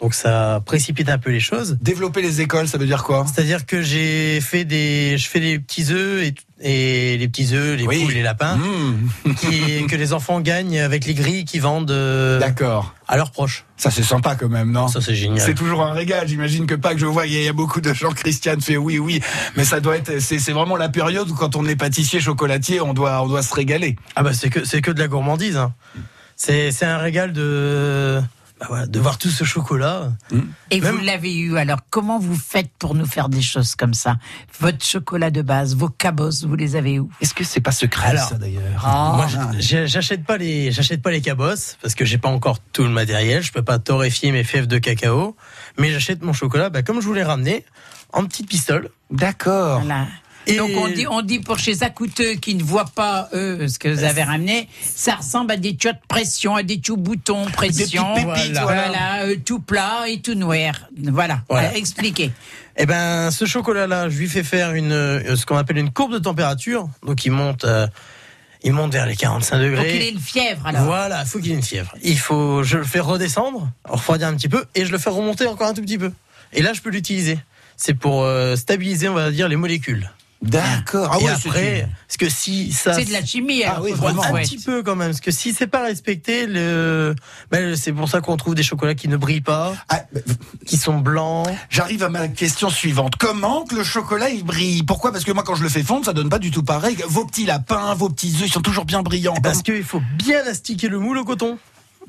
Donc 0.02 0.14
ça 0.14 0.60
précipite 0.66 1.08
un 1.08 1.18
peu 1.18 1.30
les 1.30 1.38
choses. 1.38 1.78
Développer 1.80 2.22
les 2.22 2.40
écoles, 2.40 2.66
ça 2.66 2.76
veut 2.76 2.86
dire 2.86 3.04
quoi? 3.04 3.24
C'est-à-dire 3.32 3.64
que 3.66 3.82
j'ai 3.82 4.40
fait 4.40 4.64
des, 4.64 5.16
je 5.16 5.28
fais 5.28 5.38
des 5.38 5.60
petits 5.60 5.86
œufs 5.92 6.24
et, 6.24 6.34
et 6.60 7.16
les 7.18 7.28
petits 7.28 7.54
œufs, 7.54 7.78
les 7.78 7.86
Oui. 7.86 8.02
poules, 8.02 8.12
les 8.12 8.22
lapins, 8.22 8.56
Mmh. 8.56 9.34
qui, 9.34 9.86
que 9.88 9.94
les 9.94 10.12
enfants 10.12 10.40
gagnent 10.40 10.80
avec 10.80 11.04
les 11.06 11.14
grilles 11.14 11.44
qu'ils 11.44 11.62
vendent 11.62 11.92
euh, 11.92 12.40
D'accord. 12.40 12.96
à 13.06 13.16
leurs 13.16 13.30
proches. 13.30 13.64
Ça 13.76 13.92
c'est 13.92 14.02
sympa 14.02 14.34
quand 14.34 14.48
même, 14.48 14.72
non? 14.72 14.88
Ça 14.88 15.00
c'est 15.00 15.14
génial. 15.14 15.40
C'est 15.40 15.54
toujours 15.54 15.82
un 15.84 15.92
régal. 15.92 16.26
J'imagine 16.26 16.66
que 16.66 16.74
pas 16.74 16.94
que 16.94 17.00
je 17.00 17.06
vois, 17.06 17.28
il 17.28 17.34
y, 17.34 17.36
a- 17.36 17.40
il 17.40 17.44
y 17.44 17.48
a 17.48 17.52
beaucoup 17.52 17.80
de 17.80 17.94
gens. 17.94 18.10
Christiane 18.10 18.60
fait 18.60 18.76
oui, 18.76 18.98
oui, 18.98 19.20
mais 19.56 19.64
ça 19.64 19.78
doit 19.78 19.96
être. 19.96 20.18
C'est 20.20 20.40
c'est 20.40 20.52
vraiment 20.52 20.76
la 20.76 20.88
période 20.88 21.30
où 21.30 21.34
quand 21.34 21.54
on 21.54 21.64
est 21.64 21.76
pâtissier, 21.76 22.18
chocolatier, 22.20 22.80
on 22.80 22.92
doit, 22.92 23.22
on 23.22 23.28
doit 23.28 23.42
se 23.42 23.54
régaler. 23.54 23.94
Ah 24.16 24.24
bah 24.24 24.32
c'est 24.32 24.50
que 24.50 24.64
c'est 24.64 24.82
que 24.82 24.90
de 24.90 24.98
la 24.98 25.06
gourmandise. 25.06 25.56
hein. 25.56 25.72
C'est 26.34 26.72
c'est 26.72 26.86
un 26.86 26.98
régal 26.98 27.32
de 27.32 28.20
bah 28.62 28.66
voilà, 28.68 28.86
de 28.86 29.00
voir 29.00 29.18
tout 29.18 29.28
ce 29.28 29.42
chocolat. 29.44 30.12
Et 30.70 30.80
Même- 30.80 30.94
vous 30.96 31.04
l'avez 31.04 31.36
eu, 31.36 31.56
alors 31.56 31.80
comment 31.90 32.18
vous 32.20 32.36
faites 32.36 32.70
pour 32.78 32.94
nous 32.94 33.06
faire 33.06 33.28
des 33.28 33.42
choses 33.42 33.74
comme 33.74 33.92
ça? 33.94 34.16
Votre 34.60 34.84
chocolat 34.84 35.30
de 35.32 35.42
base, 35.42 35.74
vos 35.74 35.88
cabosses, 35.88 36.44
vous 36.44 36.54
les 36.54 36.76
avez 36.76 36.98
où? 37.00 37.10
Est-ce 37.20 37.34
que 37.34 37.42
c'est 37.44 37.60
pas 37.60 37.72
secret 37.72 38.10
Alors, 38.10 38.28
ça 38.28 38.36
d'ailleurs? 38.36 38.82
Moi, 38.84 39.26
j'ai- 39.58 39.86
j'achète 39.88 40.24
pas 40.24 40.36
les 40.38 40.70
j'achète 40.70 41.02
pas 41.02 41.10
les 41.10 41.20
cabosses 41.20 41.76
parce 41.82 41.94
que 41.96 42.04
j'ai 42.04 42.18
pas 42.18 42.28
encore 42.28 42.58
tout 42.72 42.84
le 42.84 42.90
matériel. 42.90 43.42
Je 43.42 43.50
peux 43.52 43.62
pas 43.64 43.78
torréfier 43.80 44.30
mes 44.30 44.44
fèves 44.44 44.66
de 44.68 44.78
cacao, 44.78 45.36
mais 45.78 45.90
j'achète 45.90 46.22
mon 46.22 46.32
chocolat 46.32 46.70
bah, 46.70 46.82
comme 46.82 47.00
je 47.00 47.06
vous 47.06 47.14
l'ai 47.14 47.24
ramené 47.24 47.64
en 48.12 48.24
petite 48.26 48.48
pistole. 48.48 48.90
D'accord. 49.10 49.80
Voilà. 49.80 50.06
Et- 50.46 50.56
Donc 50.56 50.70
on 50.76 50.88
dit, 50.88 51.06
on 51.08 51.22
dit 51.22 51.38
pour 51.38 51.58
chez 51.58 51.82
Acouteux 51.82 52.34
qui 52.34 52.54
ne 52.56 52.62
voient 52.64 52.90
pas 52.94 53.28
eux 53.32 53.68
ce 53.68 53.78
que 53.78 53.88
vous 53.88 54.02
avez 54.04 54.22
ramené, 54.24 54.68
ça 54.82 55.14
ressemble 55.16 55.52
à 55.52 55.56
des 55.56 55.76
tuyaux 55.76 55.92
de 55.94 55.98
pression, 56.08 56.56
à 56.56 56.62
des 56.62 56.80
tuyaux 56.80 56.96
boutons 56.96 57.44
pression, 57.46 58.14
petites 58.14 58.26
pépites, 58.26 58.52
voilà, 58.60 58.88
voilà. 58.88 59.22
euh, 59.24 59.36
tout 59.44 59.60
plat 59.60 60.04
et 60.08 60.20
tout 60.20 60.34
noir. 60.34 60.74
Voilà, 60.98 61.42
Voilà. 61.48 61.76
Expliquez. 61.76 62.32
Eh 62.76 62.86
ben, 62.86 63.30
ce 63.30 63.44
chocolat-là, 63.44 64.08
je 64.08 64.18
lui 64.18 64.28
fais 64.28 64.42
faire 64.42 64.72
une, 64.74 64.92
euh, 64.92 65.36
ce 65.36 65.46
qu'on 65.46 65.56
appelle 65.56 65.78
une 65.78 65.90
courbe 65.92 66.12
de 66.14 66.18
température. 66.18 66.88
Donc, 67.06 67.24
il 67.26 67.30
monte, 67.30 67.64
euh, 67.64 67.86
il 68.64 68.72
monte 68.72 68.92
vers 68.94 69.06
les 69.06 69.14
45 69.14 69.58
Pour 69.58 69.64
degrés. 69.66 69.88
qu'il 69.92 70.02
ait 70.02 70.08
une 70.10 70.18
fièvre 70.18 70.66
alors. 70.66 70.84
Voilà, 70.84 71.20
il 71.22 71.28
faut 71.28 71.38
qu'il 71.38 71.52
ait 71.52 71.56
une 71.56 71.62
fièvre. 71.62 71.94
Il 72.02 72.18
faut, 72.18 72.62
je 72.62 72.78
le 72.78 72.84
fais 72.84 73.00
redescendre, 73.00 73.70
refroidir 73.84 74.26
un 74.28 74.34
petit 74.34 74.48
peu, 74.48 74.64
et 74.74 74.86
je 74.86 74.90
le 74.92 74.98
fais 74.98 75.10
remonter 75.10 75.46
encore 75.46 75.68
un 75.68 75.74
tout 75.74 75.82
petit 75.82 75.98
peu. 75.98 76.10
Et 76.54 76.62
là, 76.62 76.72
je 76.72 76.80
peux 76.80 76.90
l'utiliser. 76.90 77.38
C'est 77.76 77.94
pour 77.94 78.22
euh, 78.24 78.56
stabiliser, 78.56 79.08
on 79.08 79.14
va 79.14 79.30
dire, 79.30 79.48
les 79.48 79.56
molécules. 79.56 80.10
D'accord. 80.42 81.08
Ah 81.12 81.18
ouais, 81.18 81.32
c'est 81.40 81.48
après, 81.48 81.88
parce 82.08 82.16
que 82.18 82.28
si 82.28 82.72
ça, 82.72 82.94
C'est 82.94 83.04
de 83.04 83.12
la 83.12 83.24
chimie 83.24 83.62
Ah 83.64 83.72
alors. 83.72 83.84
oui, 83.84 83.92
faut 83.92 83.98
vraiment. 83.98 84.24
un 84.24 84.32
petit 84.42 84.58
peu 84.58 84.82
quand 84.82 84.96
même, 84.96 85.08
parce 85.10 85.20
que 85.20 85.30
si 85.30 85.52
c'est 85.54 85.68
pas 85.68 85.82
respecté, 85.84 86.46
le, 86.46 87.14
ben, 87.50 87.76
c'est 87.76 87.92
pour 87.92 88.08
ça 88.08 88.20
qu'on 88.20 88.36
trouve 88.36 88.54
des 88.56 88.64
chocolats 88.64 88.94
qui 88.96 89.06
ne 89.08 89.16
brillent 89.16 89.40
pas, 89.40 89.72
Ah, 89.88 90.00
bah, 90.12 90.20
qui 90.66 90.76
sont 90.76 90.98
blancs. 90.98 91.46
J'arrive 91.70 92.02
à 92.02 92.08
ma 92.08 92.26
question 92.28 92.70
suivante. 92.70 93.14
Comment 93.16 93.64
que 93.64 93.76
le 93.76 93.84
chocolat 93.84 94.30
il 94.30 94.44
brille? 94.44 94.82
Pourquoi? 94.82 95.12
Parce 95.12 95.24
que 95.24 95.30
moi 95.32 95.44
quand 95.44 95.54
je 95.54 95.62
le 95.62 95.68
fais 95.68 95.82
fondre, 95.84 96.04
ça 96.04 96.12
donne 96.12 96.28
pas 96.28 96.40
du 96.40 96.50
tout 96.50 96.64
pareil. 96.64 96.96
Vos 97.06 97.24
petits 97.24 97.46
lapins, 97.46 97.94
vos 97.94 98.08
petits 98.08 98.34
œufs, 98.40 98.46
ils 98.48 98.52
sont 98.52 98.62
toujours 98.62 98.84
bien 98.84 99.02
brillants. 99.02 99.36
Parce 99.42 99.62
qu'il 99.62 99.84
faut 99.84 100.02
bien 100.18 100.44
astiquer 100.50 100.88
le 100.88 100.98
moule 100.98 101.18
au 101.18 101.24
coton. 101.24 101.56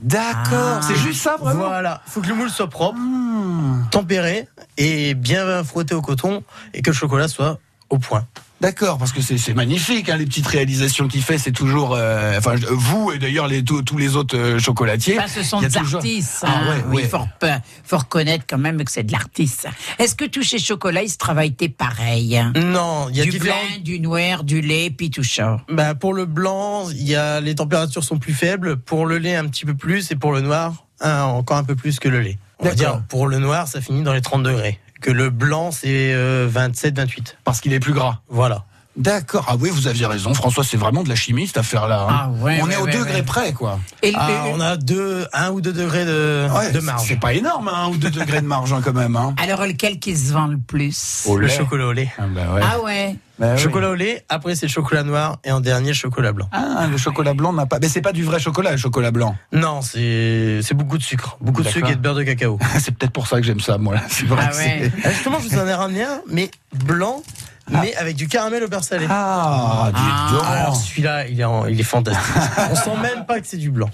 D'accord. 0.01 0.79
Ah. 0.79 0.81
C'est 0.81 0.95
juste 0.95 1.21
ça 1.21 1.37
vraiment? 1.39 1.67
Voilà, 1.67 2.01
faut 2.07 2.19
que 2.19 2.27
le 2.27 2.33
moule 2.33 2.49
soit 2.49 2.67
propre, 2.69 2.97
Hmm. 2.97 3.85
tempéré 3.91 4.47
et 4.77 5.13
bien 5.13 5.63
frotté 5.63 5.93
au 5.93 6.01
coton 6.01 6.43
et 6.73 6.81
que 6.81 6.89
le 6.89 6.95
chocolat 6.95 7.27
soit 7.27 7.59
au 7.93 7.97
point. 7.99 8.25
D'accord, 8.61 8.97
parce 8.97 9.11
que 9.11 9.21
c'est 9.21 9.37
c'est 9.37 9.53
magnifique, 9.53 10.07
hein, 10.07 10.15
les 10.15 10.25
petites 10.25 10.47
réalisations 10.47 11.09
qu'il 11.09 11.21
fait, 11.21 11.37
c'est 11.37 11.51
toujours, 11.51 11.95
euh, 11.97 12.37
enfin 12.37 12.55
vous 12.71 13.11
et 13.11 13.19
d'ailleurs 13.19 13.47
les 13.47 13.61
tous 13.61 13.81
tous 13.81 13.97
les 13.97 14.15
autres 14.15 14.37
euh, 14.37 14.57
chocolatiers. 14.57 15.17
Ce 15.27 15.43
sont 15.43 15.59
des 15.59 15.67
toujours- 15.69 15.97
artistes. 15.97 16.39
Ah 16.43 16.47
hein. 16.55 16.69
ouais, 16.69 16.83
Oui, 16.87 17.03
ouais. 17.43 17.59
faut, 17.83 17.97
reconnaître 17.97 18.45
quand 18.47 18.57
même 18.57 18.81
que 18.83 18.89
c'est 18.91 19.03
de 19.03 19.11
l'artiste. 19.11 19.67
Est-ce 19.99 20.15
que 20.15 20.23
tous 20.23 20.43
ces 20.43 20.59
chocolats, 20.59 21.03
ils 21.03 21.09
se 21.09 21.17
travaillent 21.17 21.51
pareil 21.51 22.41
Non, 22.55 23.07
il 23.09 23.17
y 23.17 23.21
a 23.21 23.25
Du 23.25 23.31
différents. 23.31 23.57
blanc, 23.69 23.81
du 23.83 23.99
noir, 23.99 24.43
du 24.45 24.61
lait, 24.61 24.89
puis 24.89 25.09
tout 25.11 25.23
ça. 25.25 25.57
Bah, 25.69 25.93
pour 25.93 26.13
le 26.13 26.25
blanc, 26.25 26.89
il 26.89 27.03
y 27.07 27.15
a 27.15 27.41
les 27.41 27.55
températures 27.55 28.03
sont 28.03 28.17
plus 28.17 28.33
faibles. 28.33 28.77
Pour 28.77 29.05
le 29.05 29.17
lait, 29.17 29.35
un 29.35 29.47
petit 29.47 29.65
peu 29.65 29.73
plus, 29.75 30.09
et 30.11 30.15
pour 30.15 30.31
le 30.31 30.39
noir, 30.39 30.85
un- 31.01 31.23
encore 31.23 31.57
un 31.57 31.65
peu 31.65 31.75
plus 31.75 31.99
que 31.99 32.07
le 32.07 32.21
lait. 32.21 32.37
On 32.59 32.65
va 32.65 32.75
D'accord. 32.75 32.95
dire 32.99 33.05
pour 33.09 33.27
le 33.27 33.39
noir, 33.39 33.67
ça 33.67 33.81
finit 33.81 34.03
dans 34.03 34.13
les 34.13 34.21
30 34.21 34.43
degrés. 34.43 34.79
Que 35.03 35.11
le 35.11 35.29
blanc, 35.29 35.71
c'est 35.71 36.15
27-28. 36.47 37.35
Parce 37.43 37.59
qu'il 37.59 37.73
est 37.73 37.81
plus 37.81 37.91
gras. 37.91 38.21
Voilà. 38.29 38.63
D'accord. 38.95 39.45
Ah 39.47 39.55
oui, 39.59 39.69
vous 39.71 39.87
aviez 39.87 40.05
raison, 40.05 40.33
François, 40.35 40.63
c'est 40.63 40.77
vraiment 40.77 41.03
de 41.03 41.09
la 41.09 41.15
chimie 41.15 41.47
cette 41.47 41.57
affaire-là. 41.57 42.05
hein. 42.07 42.07
Ah 42.11 42.29
ouais, 42.43 42.59
On 42.61 42.67
ouais, 42.67 42.73
est 42.73 42.77
au 42.77 42.85
ouais, 42.85 42.91
degré 42.93 43.13
ouais. 43.15 43.21
près, 43.23 43.51
quoi. 43.53 43.79
Et 44.03 44.11
le- 44.11 44.17
Ah, 44.19 44.43
on 44.53 44.59
a 44.59 44.77
deux, 44.77 45.25
un 45.33 45.49
ou 45.49 45.61
deux 45.61 45.73
degrés 45.73 46.05
de, 46.05 46.47
Ouais, 46.55 46.71
de 46.71 46.79
marge. 46.79 47.07
C'est 47.07 47.19
pas 47.19 47.33
énorme, 47.33 47.69
hein, 47.69 47.85
un 47.85 47.87
ou 47.89 47.97
deux 47.97 48.11
degrés 48.11 48.41
de 48.41 48.45
marge 48.45 48.71
hein, 48.71 48.81
quand 48.83 48.93
même. 48.93 49.15
Hein. 49.15 49.33
alors, 49.41 49.65
lequel 49.65 49.97
qui 49.99 50.15
se 50.15 50.31
vend 50.31 50.45
le 50.45 50.57
plus 50.59 51.23
Au 51.25 51.37
le 51.37 51.47
chocolat 51.47 51.87
au 51.87 51.91
lait. 51.91 52.11
Ah, 52.19 52.23
bah 52.27 52.41
ouais. 52.53 52.61
Ah 52.63 52.79
ouais 52.81 53.15
Bah 53.39 53.53
oui. 53.55 53.59
Chocolat 53.61 53.89
au 53.89 53.95
lait, 53.95 54.23
après 54.29 54.55
c'est 54.55 54.67
le 54.67 54.71
chocolat 54.71 55.01
noir, 55.01 55.37
et 55.43 55.51
en 55.51 55.59
dernier, 55.59 55.87
le 55.89 55.93
chocolat 55.95 56.31
blanc. 56.31 56.47
Ah, 56.51 56.85
le 56.89 56.97
chocolat 56.97 57.33
blanc 57.33 57.51
n'a 57.51 57.65
pas. 57.65 57.79
Mais 57.81 57.89
c'est 57.89 58.01
pas 58.01 58.11
du 58.13 58.23
vrai 58.23 58.39
chocolat, 58.39 58.71
le 58.71 58.77
chocolat 58.77 59.09
blanc. 59.09 59.35
Non, 59.51 59.81
c'est 59.81 60.59
c'est 60.61 60.75
beaucoup 60.75 60.99
de 60.99 61.03
sucre. 61.03 61.37
Beaucoup 61.41 61.63
de 61.63 61.67
sucre 61.67 61.89
et 61.89 61.95
de 61.95 61.99
beurre 61.99 62.13
de 62.15 62.23
cacao. 62.23 62.59
c'est 62.79 62.91
peut-être 62.95 63.11
pour 63.11 63.25
ça 63.25 63.37
que 63.37 63.43
j'aime 63.47 63.59
ça, 63.59 63.79
moi. 63.79 63.95
C'est 64.07 64.27
vrai. 64.27 64.43
Ah 64.45 64.51
que 64.51 64.57
ouais. 64.57 64.91
c'est- 64.93 65.01
Ah, 65.03 65.09
Justement, 65.11 65.39
je 65.39 65.49
vous 65.49 65.59
en 65.59 65.65
ai 65.67 65.73
ramené 65.73 66.03
un, 66.03 66.21
mais 66.29 66.51
blanc, 66.85 67.23
mais 67.69 67.95
avec 67.95 68.15
du 68.15 68.27
caramel 68.27 68.63
au 68.63 68.67
beurre 68.67 68.83
salé. 68.83 69.05
Ah, 69.09 69.89
dis 69.93 69.99
Ah, 70.01 70.27
donc. 70.31 70.43
Alors 70.45 70.75
celui-là, 70.75 71.27
il 71.27 71.39
est, 71.39 71.43
en- 71.45 71.65
il 71.65 71.79
est 71.79 71.83
fantastique. 71.83 72.33
On 72.71 72.75
sent 72.75 72.97
même 73.01 73.25
pas 73.25 73.39
que 73.39 73.47
c'est 73.47 73.57
du 73.57 73.71
blanc. 73.71 73.89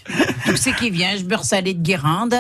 Tout 0.46 0.58
ce 0.58 0.70
qui 0.72 0.90
vient, 0.90 1.16
je 1.18 1.24
beurre 1.24 1.46
salé 1.46 1.74
de 1.74 1.82
Guérande. 1.82 2.36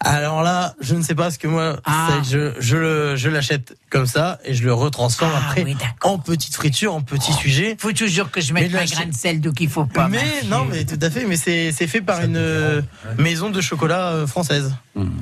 Alors 0.00 0.42
là, 0.42 0.74
je 0.80 0.94
ne 0.94 1.02
sais 1.02 1.14
pas 1.14 1.30
ce 1.30 1.38
que 1.38 1.48
moi, 1.48 1.78
Ah. 1.86 2.08
je, 2.30 2.52
je, 2.58 2.76
le- 2.76 3.16
je 3.16 3.28
l'achète 3.30 3.76
comme 3.90 4.06
ça 4.06 4.38
et 4.44 4.52
je 4.54 4.62
le 4.62 4.74
retransforme 4.74 5.32
Ah 5.34 5.42
après 5.48 5.64
oui, 5.64 5.74
en 6.02 6.18
petite 6.18 6.54
friture, 6.54 6.94
en 6.94 7.00
petit 7.00 7.32
sujet. 7.32 7.76
Faut 7.80 7.92
toujours 7.92 8.30
que 8.30 8.40
je 8.42 8.52
mette 8.52 8.70
de 8.70 8.78
chi- 8.86 8.94
grain 8.94 9.06
de 9.06 9.14
sel 9.14 9.40
d'eau 9.40 9.52
qu'il 9.52 9.70
faut 9.70 9.86
pas. 9.86 10.08
mais 10.08 10.20
ma 10.48 10.56
non, 10.58 10.64
mais 10.66 10.84
tout 10.84 10.98
à 11.00 11.08
fait. 11.08 11.24
Mais 11.24 11.36
c'est 11.36 11.72
c'est 11.72 11.86
fait 11.86 12.02
par 12.02 12.20
une 12.22 12.36
euh, 12.36 12.82
maison 13.18 13.48
de 13.48 13.60
chocolat 13.62 14.08
euh, 14.12 14.26
française. 14.26 14.74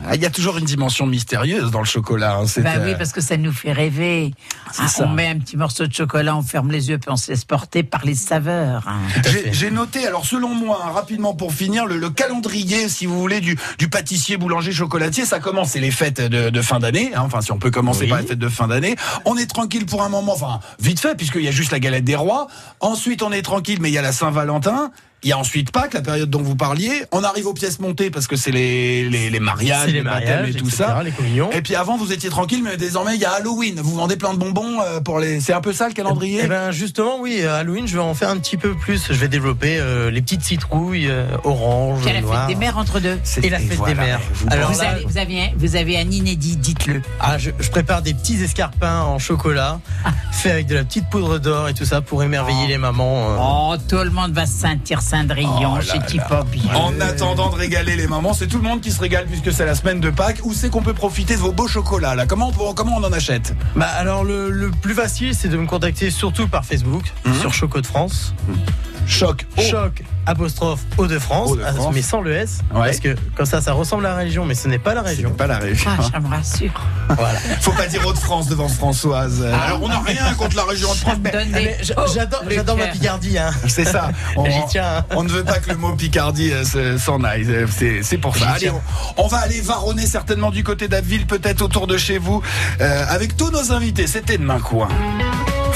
Ah, 0.06 0.14
Il 0.16 0.22
y 0.22 0.26
a 0.26 0.30
toujours 0.30 0.58
une 0.58 0.64
dimension 0.64 1.06
mystérieuse 1.06 1.70
dans 1.70 1.80
le 1.80 1.84
chocolat. 1.84 2.36
hein, 2.36 2.44
Bah 2.58 2.70
euh, 2.78 2.84
oui, 2.86 2.94
parce 2.98 3.12
que 3.12 3.20
ça 3.20 3.36
nous 3.36 3.52
fait 3.52 3.72
rêver. 3.72 4.32
Ah, 4.78 4.86
on 5.00 5.08
met 5.08 5.28
un 5.28 5.38
petit 5.38 5.56
morceau 5.56 5.86
de 5.86 5.92
chocolat, 5.94 6.36
on 6.36 6.42
ferme 6.42 6.70
les 6.72 6.88
yeux, 6.90 6.98
puis 6.98 7.10
on 7.10 7.16
se 7.16 7.30
laisse 7.30 7.44
porter 7.44 7.82
par 7.84 8.04
les 8.04 8.14
saveurs. 8.16 8.82
hein. 8.88 8.98
J'ai 9.52 9.70
noté, 9.70 10.06
alors 10.06 10.26
selon 10.26 10.48
moi, 10.54 10.80
hein, 10.84 10.90
rapidement 10.92 11.34
pour 11.34 11.52
finir, 11.52 11.86
le, 11.86 11.96
le 11.96 12.10
calendrier, 12.10 12.88
si 12.88 13.06
vous 13.06 13.18
voulez, 13.20 13.40
du, 13.40 13.56
du 13.78 13.88
pâtissier, 13.88 14.36
boulanger, 14.36 14.63
chocolatier, 14.72 15.24
ça 15.24 15.40
commence, 15.40 15.70
c'est 15.70 15.80
les 15.80 15.90
fêtes 15.90 16.20
de, 16.20 16.50
de 16.50 16.62
fin 16.62 16.78
d'année, 16.78 17.12
hein, 17.14 17.22
enfin 17.24 17.40
si 17.40 17.52
on 17.52 17.58
peut 17.58 17.70
commencer 17.70 18.02
Oui. 18.04 18.08
par 18.08 18.20
les 18.20 18.26
fêtes 18.26 18.38
de 18.38 18.48
fin 18.48 18.68
d'année. 18.68 18.96
On 19.24 19.36
est 19.36 19.46
tranquille 19.46 19.86
pour 19.86 20.02
un 20.02 20.08
moment, 20.08 20.32
enfin 20.32 20.60
vite 20.80 21.00
fait, 21.00 21.14
puisqu'il 21.16 21.42
y 21.42 21.48
a 21.48 21.52
juste 21.52 21.72
la 21.72 21.80
galette 21.80 22.04
des 22.04 22.16
rois. 22.16 22.46
Ensuite, 22.80 23.22
on 23.22 23.32
est 23.32 23.42
tranquille, 23.42 23.78
mais 23.80 23.90
il 23.90 23.94
y 23.94 23.98
a 23.98 24.02
la 24.02 24.12
Saint-Valentin. 24.12 24.90
Il 25.24 25.30
y 25.30 25.32
a 25.32 25.38
ensuite 25.38 25.70
Pâques, 25.70 25.94
la 25.94 26.02
période 26.02 26.28
dont 26.28 26.42
vous 26.42 26.54
parliez. 26.54 27.04
On 27.10 27.24
arrive 27.24 27.46
aux 27.46 27.54
pièces 27.54 27.78
montées 27.80 28.10
parce 28.10 28.26
que 28.26 28.36
c'est 28.36 28.50
les, 28.50 29.08
les, 29.08 29.30
les 29.30 29.40
mariages, 29.40 29.86
les 29.90 30.02
baptêmes 30.02 30.40
mariages 30.40 30.50
et 30.50 30.58
tout 30.58 30.66
etc., 30.68 30.84
ça. 30.86 31.02
les 31.02 31.10
communions. 31.12 31.50
Et 31.52 31.62
puis 31.62 31.74
avant, 31.74 31.96
vous 31.96 32.12
étiez 32.12 32.28
tranquille, 32.28 32.60
mais 32.62 32.76
désormais, 32.76 33.14
il 33.14 33.20
y 33.20 33.24
a 33.24 33.30
Halloween. 33.32 33.80
Vous 33.82 33.94
vendez 33.94 34.16
plein 34.16 34.34
de 34.34 34.38
bonbons 34.38 34.80
euh, 34.82 35.00
pour 35.00 35.18
les. 35.20 35.40
C'est 35.40 35.54
un 35.54 35.60
peu 35.62 35.72
ça 35.72 35.88
le 35.88 35.94
calendrier? 35.94 36.42
Eh 36.44 36.46
ben 36.46 36.70
justement, 36.72 37.18
oui, 37.20 37.42
à 37.42 37.56
Halloween, 37.56 37.86
je 37.88 37.94
vais 37.94 38.02
en 38.02 38.12
faire 38.14 38.28
un 38.28 38.36
petit 38.36 38.56
peu 38.58 38.74
plus. 38.74 39.06
Je 39.08 39.14
vais 39.14 39.28
développer 39.28 39.78
euh, 39.78 40.10
les 40.10 40.20
petites 40.20 40.42
citrouilles 40.42 41.08
euh, 41.08 41.24
orange, 41.44 42.00
Puis 42.02 42.10
à 42.10 42.20
la 42.20 42.26
fête 42.26 42.46
des 42.48 42.54
mères 42.56 42.76
entre 42.76 43.00
deux? 43.00 43.18
C'est- 43.24 43.44
Et 43.44 43.50
la 43.50 43.58
fête 43.58 43.78
voilà, 43.78 43.94
des 43.94 44.00
mères. 44.00 44.20
vous 44.34 44.46
Alors 44.50 44.72
Vous 44.72 44.80
là, 44.82 44.90
avez, 44.90 45.04
vous, 45.04 45.16
avez, 45.18 45.54
vous 45.56 45.76
avez 45.76 45.96
un 45.98 46.10
inédit, 46.10 46.56
dites-le. 46.56 47.00
Ah, 47.20 47.38
je, 47.38 47.50
je 47.58 47.70
prépare 47.70 48.02
des 48.02 48.12
petits 48.12 48.42
escarpins 48.42 49.00
en 49.00 49.18
chocolat, 49.18 49.80
fait 50.32 50.50
avec 50.50 50.66
de 50.66 50.74
la 50.74 50.84
petite 50.84 51.08
poudre 51.08 51.38
d'or 51.38 51.68
et 51.70 51.74
tout 51.74 51.86
ça 51.86 52.02
pour 52.02 52.22
émerveiller 52.22 52.66
les 52.66 52.78
mamans. 52.78 53.30
euh. 53.30 53.36
Oh, 53.40 53.74
tout 53.88 53.96
le 54.04 54.10
monde 54.10 54.32
va 54.32 54.44
se 54.44 54.60
sentir 54.60 55.00
Cendrillon 55.14 55.74
Oh 55.78 55.80
chez. 55.80 56.18
En 56.74 57.00
attendant 57.00 57.50
de 57.50 57.54
régaler 57.54 57.94
les 57.96 58.06
mamans, 58.08 58.32
c'est 58.34 58.48
tout 58.48 58.56
le 58.56 58.64
monde 58.64 58.80
qui 58.80 58.90
se 58.90 59.00
régale 59.00 59.26
puisque 59.26 59.52
c'est 59.52 59.64
la 59.64 59.74
semaine 59.76 60.00
de 60.00 60.10
Pâques. 60.10 60.40
Où 60.42 60.52
c'est 60.52 60.70
qu'on 60.70 60.82
peut 60.82 60.92
profiter 60.94 61.34
de 61.36 61.40
vos 61.40 61.52
beaux 61.52 61.68
chocolats 61.68 62.14
là 62.16 62.26
comment 62.26 62.50
on, 62.58 62.74
comment 62.74 62.96
on 62.96 63.04
en 63.04 63.12
achète? 63.12 63.54
Bah 63.76 63.86
alors 63.96 64.24
le, 64.24 64.50
le 64.50 64.70
plus 64.70 64.94
facile, 64.94 65.34
c'est 65.34 65.48
de 65.48 65.56
me 65.56 65.66
contacter 65.66 66.10
surtout 66.10 66.48
par 66.48 66.64
Facebook 66.64 67.04
Mhm. 67.24 67.40
sur 67.40 67.54
Choco 67.54 67.80
de 67.80 67.86
France, 67.86 68.34
Choc. 69.06 69.46
Oh. 69.56 69.62
Choc 69.62 70.02
apostrophe 70.26 70.80
Eau 70.96 71.06
de 71.06 71.18
France, 71.18 71.50
Eau 71.50 71.56
de 71.56 71.62
ah, 71.66 71.72
France. 71.74 71.94
mais 71.94 72.00
sans 72.00 72.22
le 72.22 72.32
S, 72.32 72.60
Ouais. 72.72 72.86
parce 72.86 72.98
que 72.98 73.14
comme 73.36 73.44
ça, 73.44 73.60
ça 73.60 73.74
ressemble 73.74 74.06
à 74.06 74.10
la 74.10 74.14
région, 74.16 74.46
mais 74.46 74.54
ce 74.54 74.68
n'est 74.68 74.78
pas 74.78 74.94
la 74.94 75.02
région. 75.02 75.30
pas 75.32 75.46
la 75.46 75.58
région. 75.58 75.90
Ah, 75.98 76.02
ça 76.10 76.18
me 76.20 76.28
rassure. 76.28 76.72
Voilà. 77.10 77.38
Faut 77.60 77.72
pas 77.72 77.86
dire 77.86 78.06
Hauts-de-France 78.06 78.48
devant 78.48 78.68
Françoise. 78.68 79.44
Alors 79.44 79.82
on 79.82 79.88
n'a 79.88 80.00
rien 80.00 80.32
contre 80.38 80.56
la 80.56 80.64
région 80.64 80.88
mais 81.22 81.30
donne 81.30 81.48
Ah, 81.54 82.00
Oh, 82.06 82.10
J'adore, 82.14 82.76
ma. 82.78 82.86
Picardie. 82.86 83.36
Hein. 83.36 83.50
c'est 83.68 83.84
ça. 83.84 84.10
On, 84.36 84.46
J'y 84.46 84.52
tiens. 84.70 84.98
hein. 85.00 85.04
on 85.10 85.22
ne 85.24 85.28
veut 85.28 85.44
pas 85.44 85.58
que 85.58 85.68
le 85.70 85.76
mot 85.76 85.94
Picardie 85.94 86.52
euh, 86.52 86.64
se- 86.64 86.96
s'en 86.96 87.22
aille. 87.22 87.44
Euh, 87.48 87.66
C'est, 87.70 88.02
c'est 88.02 88.18
pour 88.18 88.36
ça. 88.36 88.52
Allez, 88.52 88.72
on 89.18 89.26
va 89.26 89.38
aller 89.38 89.60
varonner 89.60 90.06
certainement 90.06 90.50
du 90.50 90.64
côté 90.64 90.88
d'Abbeville, 90.88 91.26
peut-être 91.26 91.60
autour 91.62 91.86
de 91.86 91.98
chez 91.98 92.16
vous, 92.18 92.42
euh, 92.80 93.04
avec 93.08 93.36
tous 93.36 93.50
nos 93.50 93.72
invités. 93.72 94.06
C'était 94.06 94.38
demain 94.38 94.58
quoi. 94.60 94.88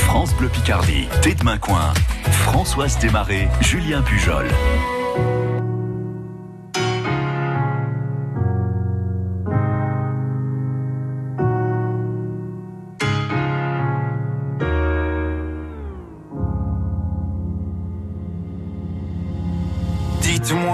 France 0.08 0.34
Bleu 0.36 0.48
Picardie, 0.48 1.06
Tête 1.20 1.44
Coin, 1.60 1.92
Françoise 2.30 2.98
Desmarais, 2.98 3.46
Julien 3.60 4.00
Pujol. 4.00 4.46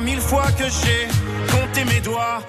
mille 0.00 0.20
fois 0.20 0.46
que 0.58 0.64
j'ai 0.64 1.08
compté 1.50 1.84
mes 1.84 2.00
doigts. 2.00 2.42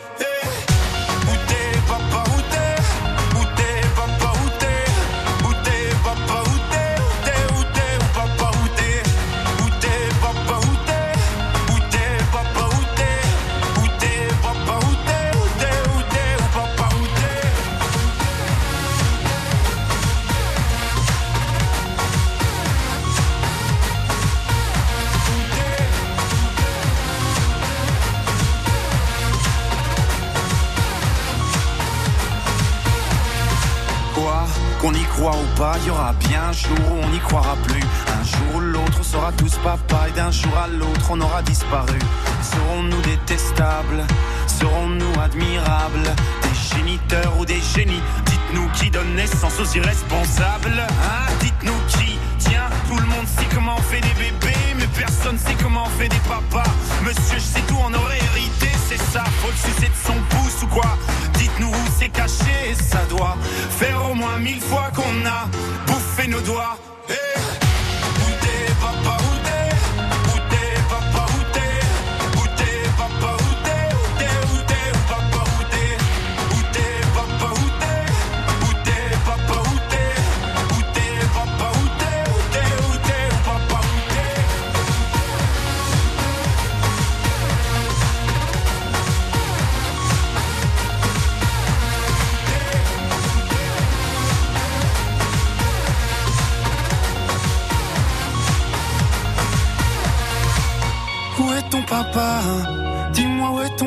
Qu'on 34.85 34.93
y 34.93 35.03
croit 35.05 35.31
ou 35.35 35.57
pas, 35.57 35.77
il 35.81 35.87
y 35.87 35.89
aura 35.89 36.13
bien 36.13 36.43
un 36.43 36.51
jour 36.51 36.77
où 36.91 37.03
on 37.03 37.09
n'y 37.09 37.17
croira 37.17 37.55
plus. 37.63 37.81
Un 37.81 38.23
jour 38.23 38.55
ou 38.57 38.59
l'autre, 38.59 38.99
on 38.99 39.03
sera 39.03 39.31
tous 39.31 39.57
papa 39.63 40.09
et 40.09 40.11
d'un 40.11 40.29
jour 40.29 40.55
à 40.55 40.67
l'autre, 40.67 41.09
on 41.09 41.19
aura 41.21 41.41
disparu. 41.41 41.97
Serons-nous 42.43 43.01
détestables? 43.01 44.05
Serons-nous 44.45 45.19
admirables? 45.19 46.13
Des 46.43 46.77
géniteurs 46.77 47.33
ou 47.39 47.45
des 47.45 47.59
génies? 47.75 48.03
Dites-nous 48.27 48.69
qui 48.75 48.91
donne 48.91 49.15
naissance 49.15 49.59
aux 49.59 49.75
irresponsables 49.75 50.77
Hein? 50.77 51.33
Dites-nous 51.39 51.81
qui? 51.87 52.19
Tiens, 52.37 52.69
tout 52.87 52.99
le 52.99 53.07
monde 53.07 53.25
sait 53.25 53.47
comment 53.55 53.77
on 53.79 53.81
fait 53.81 54.01
des 54.01 54.13
bébés, 54.13 54.75
mais 54.77 54.87
personne 54.95 55.39
sait 55.39 55.55
comment 55.63 55.85
on 55.87 55.99
fait 55.99 56.09
des 56.09 56.21
papas. 56.29 56.69
Monsieur, 57.03 57.39
je 57.39 57.43
sais 57.43 57.61
tout, 57.67 57.77
on 57.83 57.91
aurait 57.91 58.19
hérité, 58.19 58.69
c'est 58.87 59.01
ça. 59.01 59.23
Faut 59.41 59.49
le 59.49 59.87
de 59.87 59.95
son 60.05 60.13
pouce 60.29 60.61
ou 60.61 60.67
quoi? 60.67 60.95
Caché, 62.09 62.75
ça 62.75 62.99
doit 63.09 63.37
faire 63.79 64.09
au 64.09 64.13
moins 64.13 64.37
mille 64.37 64.61
fois 64.61 64.91
qu'on 64.95 65.25
a 65.25 65.47
bouffé 65.87 66.27
nos 66.27 66.41
doigts. 66.41 66.77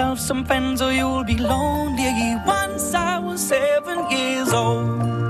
yourself 0.00 0.18
some 0.18 0.44
friends 0.46 0.80
or 0.80 0.92
you'll 0.92 1.24
be 1.24 1.36
lonely. 1.36 2.34
Once 2.46 2.94
I 2.94 3.18
was 3.18 3.38
seven 3.38 3.98
years 4.10 4.50
old. 4.50 5.20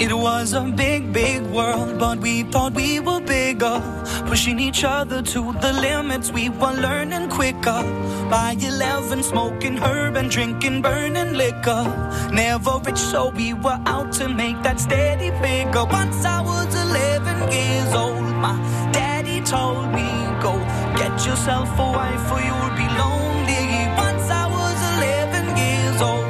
It 0.00 0.12
was 0.12 0.52
a 0.52 0.62
big, 0.62 1.12
big 1.12 1.42
world, 1.42 1.98
but 1.98 2.18
we 2.18 2.42
thought 2.42 2.74
we 2.74 2.98
were 2.98 3.20
bigger. 3.20 3.78
Pushing 4.26 4.58
each 4.58 4.82
other 4.82 5.22
to 5.22 5.40
the 5.62 5.72
limits, 5.72 6.32
we 6.32 6.48
were 6.48 6.74
learning 6.86 7.28
quicker. 7.30 7.82
By 8.28 8.56
11, 8.58 9.22
smoking 9.22 9.76
herb 9.76 10.16
and 10.16 10.28
drinking 10.28 10.82
burning 10.82 11.34
liquor. 11.34 11.84
Never 12.32 12.80
rich, 12.84 12.98
so 12.98 13.30
we 13.30 13.54
were 13.54 13.80
out 13.86 14.12
to 14.18 14.28
make 14.28 14.60
that 14.64 14.80
steady 14.80 15.30
figure. 15.40 15.84
Once 15.84 16.24
I 16.24 16.40
was 16.40 16.63
Yourself 21.26 21.70
a 21.78 21.82
wife 21.82 22.32
or 22.32 22.40
you'll 22.40 22.76
be 22.76 22.86
lonely. 23.00 23.64
Once 23.96 24.30
I 24.30 24.46
was 24.46 24.76
11 24.98 25.56
years 25.56 26.02
old. 26.02 26.26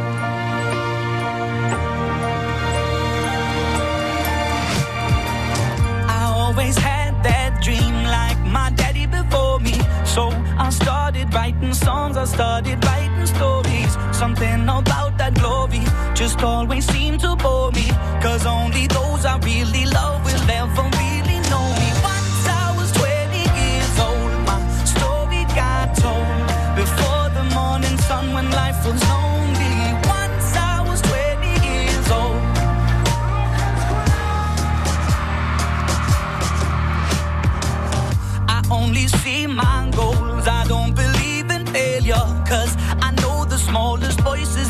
I 6.08 6.22
always 6.36 6.76
had 6.78 7.24
that 7.24 7.60
dream 7.60 8.04
like 8.04 8.38
my 8.46 8.70
daddy 8.76 9.06
before 9.06 9.58
me. 9.58 9.74
So 10.04 10.30
I 10.56 10.70
started 10.70 11.34
writing 11.34 11.74
songs, 11.74 12.16
I 12.16 12.24
started 12.24 12.84
writing 12.84 13.26
stories. 13.26 13.96
Something 14.12 14.62
about 14.62 15.18
that 15.18 15.34
glory 15.34 15.82
just 16.14 16.40
always 16.44 16.86
seemed 16.86 17.18
to 17.22 17.34
bore 17.34 17.72
me. 17.72 17.88
Cause 18.22 18.46
only 18.46 18.86
those 18.86 19.24
I 19.24 19.38
really 19.38 19.86
love 19.86 20.24
will 20.24 20.50
ever 20.50 20.82
really 20.82 21.40
know 21.50 21.66
me. 21.80 22.03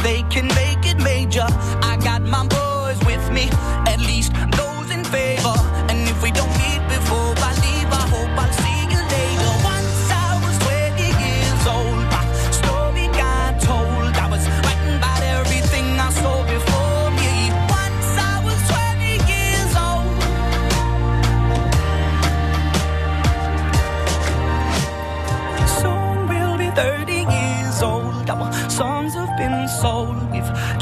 They 0.05 0.23
can 0.25 0.47
make 0.49 0.85
it 0.87 0.99
major. 0.99 1.47
I 1.91 1.97
got 2.05 2.21
my 2.23 2.47
boys 2.47 2.99
with 3.07 3.25
me, 3.33 3.49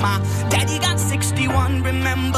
My 0.00 0.20
daddy 0.48 0.78
got 0.78 1.00
61. 1.00 1.82
Remember 1.82 2.37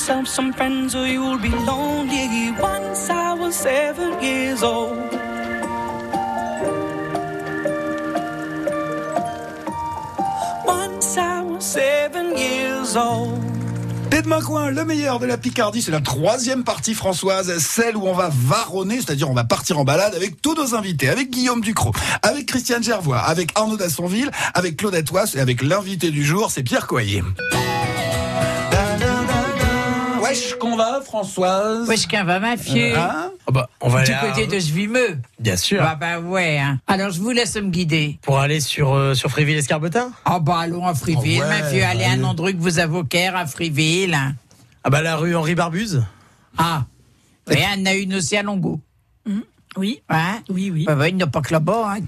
yourself 0.00 0.26
some 0.28 0.52
friends 0.54 0.94
or 0.94 1.06
you'll 1.06 1.38
be 1.38 1.50
lonely. 1.66 2.52
Once 2.58 3.10
I 3.10 3.34
was 3.34 3.54
seven 3.54 4.22
years 4.22 4.62
old. 4.62 4.96
Once 10.64 11.18
I 11.18 11.42
was 11.42 11.62
seven 11.62 12.34
years 12.38 12.96
old. 12.96 13.38
Tête 14.10 14.24
main 14.24 14.40
coin, 14.40 14.70
le 14.70 14.84
meilleur 14.86 15.18
de 15.18 15.26
la 15.26 15.36
Picardie, 15.36 15.82
c'est 15.82 15.90
la 15.90 16.00
troisième 16.00 16.64
partie 16.64 16.94
Françoise, 16.94 17.58
celle 17.58 17.96
où 17.96 18.06
on 18.06 18.14
va 18.14 18.30
varonner, 18.32 18.96
c'est-à-dire 18.96 19.28
on 19.28 19.34
va 19.34 19.44
partir 19.44 19.78
en 19.78 19.84
balade 19.84 20.14
avec 20.14 20.40
tous 20.40 20.54
nos 20.54 20.74
invités, 20.74 21.10
avec 21.10 21.30
Guillaume 21.30 21.60
Ducrot, 21.60 21.92
avec 22.22 22.46
Christiane 22.46 22.82
Gervois, 22.82 23.18
avec 23.18 23.50
Arnaud 23.54 23.76
Dassonville, 23.76 24.30
avec 24.54 24.78
Claudette 24.78 25.10
Wass 25.10 25.34
et 25.34 25.40
avec 25.40 25.62
l'invité 25.62 26.10
du 26.10 26.24
jour, 26.24 26.50
c'est 26.50 26.62
Pierre 26.62 26.86
Coyer. 26.86 27.22
Wesh, 30.30 30.54
qu'on 30.58 30.76
va, 30.76 31.00
Françoise 31.00 31.88
Où 31.88 31.92
est-ce 31.92 32.06
qu'on 32.06 32.24
va, 32.24 32.38
ma 32.40 32.56
fille 32.56 32.92
Hein 32.96 33.30
Ah 33.46 33.50
bah, 33.52 33.68
on 33.80 33.88
va 33.88 34.02
Du 34.04 34.12
aller 34.12 34.28
à- 34.28 34.30
côté 34.32 34.46
de 34.46 34.60
Svimeux. 34.60 35.18
Bien 35.38 35.56
sûr. 35.56 35.82
Ah 35.82 35.96
bah 35.96 36.20
ouais. 36.20 36.58
hein. 36.58 36.78
Alors 36.86 37.10
je 37.10 37.20
vous 37.20 37.30
laisse 37.30 37.56
me 37.56 37.68
guider. 37.70 38.18
Pour 38.22 38.38
aller 38.38 38.60
sur, 38.60 38.94
euh, 38.94 39.14
sur 39.14 39.30
Fréville-Escarbotin 39.30 40.12
Ah 40.24 40.38
bah 40.38 40.58
allons 40.60 40.86
à 40.86 40.94
Friville, 40.94 41.40
Oh 41.40 41.48
ouais, 41.48 41.48
ma 41.62 41.68
fille. 41.68 41.82
Allez 41.82 42.04
à 42.04 42.10
un 42.10 42.12
allez. 42.12 42.24
endroit 42.24 42.52
que 42.52 42.58
vous 42.58 42.78
avez 42.78 42.96
au 42.96 43.04
Caire, 43.04 43.34
à 43.36 43.46
Friville. 43.46 44.16
Ah 44.84 44.90
bah 44.90 45.02
la 45.02 45.16
rue 45.16 45.34
Henri 45.34 45.54
Barbuse? 45.54 46.02
Ah. 46.56 46.84
Oui, 47.48 47.56
on 47.76 47.86
a 47.86 47.94
une 47.94 48.14
aussi 48.14 48.36
à 48.36 48.42
Longo. 48.42 48.80
Oui, 49.76 50.02
Hein? 50.08 50.40
Oui, 50.48 50.70
oui. 50.74 50.84
Bah, 50.84 50.96
bah, 50.96 51.08
il 51.08 51.14
n'y 51.14 51.22
a 51.22 51.26
pas 51.28 51.40
que 51.42 51.52
là-bas, 51.52 51.94
hein, 51.96 52.00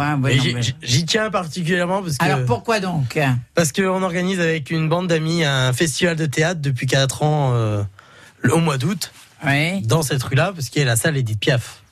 hein, 0.00 0.20
ouais, 0.22 0.34
Et 0.34 0.36
non, 0.36 0.42
j'y- 0.44 0.54
mais- 0.54 0.62
j'y- 0.62 0.74
J'y 0.82 1.04
tiens 1.04 1.30
particulièrement 1.30 2.00
parce 2.02 2.16
que 2.16 2.24
Alors 2.24 2.44
pourquoi 2.46 2.78
donc? 2.80 3.18
parce 3.54 3.72
qu'on 3.72 4.02
organise 4.02 4.38
avec 4.40 4.70
une 4.70 4.88
bande 4.88 5.08
d'amis 5.08 5.44
un 5.44 5.72
festival 5.72 6.14
de 6.16 6.26
théâtre 6.26 6.60
depuis 6.60 6.86
4 6.86 7.22
ans 7.24 7.50
euh, 7.54 7.82
le- 8.40 8.54
au 8.54 8.58
mois 8.58 8.78
d'août 8.78 9.10
Oui. 9.44 9.82
dans 9.82 10.02
cette 10.02 10.22
rue-là 10.22 10.52
parce 10.54 10.68
qu'il 10.68 10.80
y 10.80 10.84
a 10.84 10.86
la 10.86 10.96
salle 10.96 11.16
Edith 11.16 11.40
Piaf. 11.40 11.82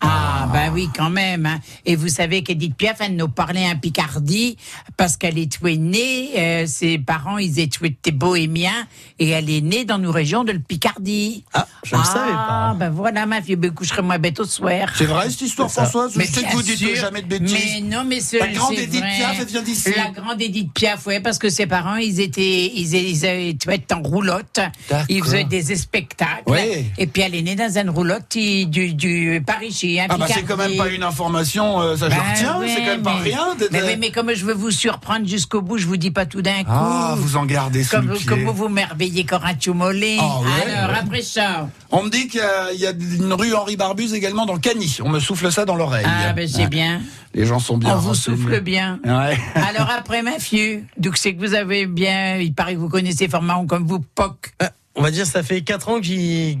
Ah, 0.00 0.48
bah 0.52 0.66
oui, 0.72 0.88
quand 0.94 1.10
même. 1.10 1.46
hein. 1.46 1.58
Et 1.86 1.96
vous 1.96 2.08
savez 2.08 2.42
qu'Edith 2.42 2.74
Piaf, 2.76 2.98
elle 3.00 3.16
nous 3.16 3.28
parlait 3.28 3.66
en 3.66 3.76
Picardie 3.78 4.56
parce 4.96 5.16
qu'elle 5.16 5.38
est 5.38 5.62
née, 5.64 6.30
euh, 6.36 6.66
ses 6.66 6.98
parents, 6.98 7.38
ils 7.38 7.58
étaient 7.58 8.10
bohémiens 8.12 8.86
et 9.18 9.30
elle 9.30 9.48
est 9.50 9.62
née 9.62 9.84
dans 9.84 9.98
nos 9.98 10.12
régions 10.12 10.44
de 10.44 10.52
Picardie. 10.52 11.44
Ah, 11.54 11.66
je 11.84 11.96
ne 11.96 12.02
savais 12.02 12.30
Ah, 12.32 12.74
pas. 12.78 12.86
ben 12.86 12.90
voilà, 12.90 13.24
ma 13.26 13.40
fille, 13.40 13.56
ben, 13.56 13.70
coucherai 13.70 14.02
moins 14.02 14.18
bête 14.18 14.38
au 14.38 14.44
soir. 14.44 14.88
C'est 14.96 15.06
vrai 15.06 15.30
cette 15.30 15.40
histoire. 15.42 15.70
Françoise 15.70 16.12
Je 16.14 16.22
sais 16.22 16.42
que 16.42 16.52
vous 16.52 16.62
dites 16.62 16.94
jamais 16.96 17.22
de 17.22 17.26
bêtises. 17.28 17.56
Mais 17.76 17.80
non, 17.80 18.04
mais 18.04 18.20
ce, 18.20 18.36
La 18.36 18.48
grande 18.48 18.74
Edith 18.78 19.00
vrai. 19.00 19.16
Piaf, 19.16 19.36
elle 19.40 19.46
vient 19.46 19.62
d'ici. 19.62 19.90
La 19.96 20.10
grande 20.10 20.40
Edith 20.42 20.72
Piaf, 20.74 21.06
ouais, 21.06 21.20
parce 21.20 21.38
que 21.38 21.48
ses 21.48 21.66
parents, 21.66 21.96
ils 21.96 22.20
étaient, 22.20 22.66
ils, 22.74 22.94
ils 22.94 23.24
étaient 23.24 23.94
en 23.94 24.02
roulotte. 24.02 24.60
Ils 25.08 25.22
faisaient 25.24 25.44
des 25.44 25.74
spectacles. 25.74 26.42
Ouais. 26.48 26.84
Et 26.98 27.06
puis 27.06 27.22
elle 27.22 27.34
est 27.34 27.42
née 27.42 27.56
dans 27.56 27.78
une 27.78 27.90
roulotte 27.90 28.36
du, 28.36 28.66
du 28.94 29.42
Paris-Chi, 29.46 29.85
hein, 30.00 30.06
Ah 30.08 30.16
bah 30.18 30.26
c'est 30.28 30.42
quand 30.42 30.56
même 30.56 30.76
pas 30.76 30.88
une 30.88 31.02
information, 31.02 31.80
euh, 31.80 31.96
ça 31.96 32.08
je 32.10 32.14
retiens, 32.14 32.58
ouais, 32.58 32.68
c'est 32.68 32.80
quand 32.80 32.86
même 32.86 33.02
pas 33.02 33.14
mais- 33.22 33.30
rien. 33.30 33.46
Mais, 33.70 33.82
oui, 33.82 33.96
mais 33.98 34.10
comme 34.10 34.32
je 34.34 34.44
veux 34.44 34.52
vous 34.54 34.70
surprendre 34.70 35.26
jusqu'au 35.26 35.62
bout, 35.62 35.78
je 35.78 35.86
vous 35.86 35.96
dis 35.96 36.10
pas 36.10 36.26
tout 36.26 36.42
d'un 36.42 36.62
coup. 36.64 36.70
Ah, 36.70 37.14
vous 37.16 37.36
en 37.36 37.44
gardez 37.46 37.82
sous 37.84 37.90
comme, 37.96 38.08
le 38.08 38.14
pied. 38.16 38.26
comme 38.26 38.44
vous 38.44 38.52
vous 38.52 38.68
merveillez 38.68 39.24
Corinthio 39.24 39.74
Mollet. 39.74 40.18
Ah 40.20 40.40
ouais, 40.40 40.72
Alors, 40.72 40.90
ouais. 40.90 40.98
après 41.02 41.22
ça. 41.22 41.68
On 41.90 42.02
me 42.02 42.10
dit 42.10 42.28
qu'il 42.28 42.40
y 42.40 42.42
a, 42.42 42.72
il 42.72 42.80
y 42.80 42.86
a 42.86 42.90
une 42.90 43.32
rue 43.32 43.54
Henri 43.54 43.76
Barbuse 43.76 44.12
également 44.14 44.44
dans 44.46 44.58
Cagny. 44.58 44.98
On 45.02 45.08
me 45.08 45.20
souffle 45.20 45.50
ça 45.52 45.64
dans 45.64 45.76
l'oreille. 45.76 46.06
Ah, 46.06 46.32
ben 46.32 46.46
c'est 46.48 46.62
Ouais. 46.62 46.68
bien. 46.68 47.00
Les 47.34 47.44
gens 47.46 47.58
sont 47.58 47.76
bien. 47.78 47.94
On 47.94 47.98
vous 47.98 48.14
souffle 48.14 48.60
bien. 48.60 48.98
Ouais. 49.04 49.38
Alors 49.54 49.90
après, 49.90 50.22
ma 50.22 50.38
fille, 50.38 50.84
donc 50.98 51.16
c'est 51.16 51.34
que 51.34 51.40
vous 51.46 51.54
avez 51.54 51.86
bien, 51.86 52.36
il 52.38 52.54
paraît 52.54 52.74
que 52.74 52.78
vous 52.80 52.88
connaissez 52.88 53.28
Formaon 53.28 53.66
comme 53.66 53.86
vous, 53.86 54.00
POC. 54.00 54.52
Euh, 54.62 54.66
On 54.96 55.02
va 55.02 55.10
dire 55.10 55.26
ça 55.26 55.42
fait 55.42 55.60
4 55.60 55.88
ans 55.90 55.96
que 55.98 56.04
j'y 56.06 56.54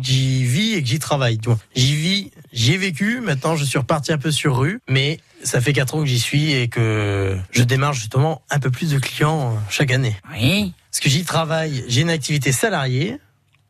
vis 0.44 0.74
et 0.74 0.82
que 0.82 0.88
j'y 0.88 0.98
travaille. 0.98 1.38
tu 1.38 1.48
vois. 1.48 1.58
J'y 1.74 1.96
vis, 1.96 2.30
j'y 2.52 2.74
ai 2.74 2.76
vécu. 2.76 3.20
Maintenant, 3.20 3.56
je 3.56 3.64
suis 3.64 3.78
reparti 3.78 4.12
un 4.12 4.18
peu 4.18 4.30
sur 4.30 4.58
rue, 4.58 4.80
mais 4.88 5.20
ça 5.42 5.60
fait 5.62 5.72
4 5.72 5.94
ans 5.94 6.00
que 6.00 6.06
j'y 6.06 6.20
suis 6.20 6.52
et 6.52 6.68
que 6.68 7.36
je 7.50 7.62
démarre 7.62 7.94
justement 7.94 8.42
un 8.50 8.58
peu 8.58 8.70
plus 8.70 8.90
de 8.90 8.98
clients 8.98 9.52
euh, 9.52 9.58
chaque 9.70 9.90
année. 9.90 10.14
Oui. 10.32 10.74
Parce 10.90 11.00
que 11.00 11.08
j'y 11.08 11.24
travaille, 11.24 11.84
j'ai 11.88 12.02
une 12.02 12.10
activité 12.10 12.52
salariée 12.52 13.18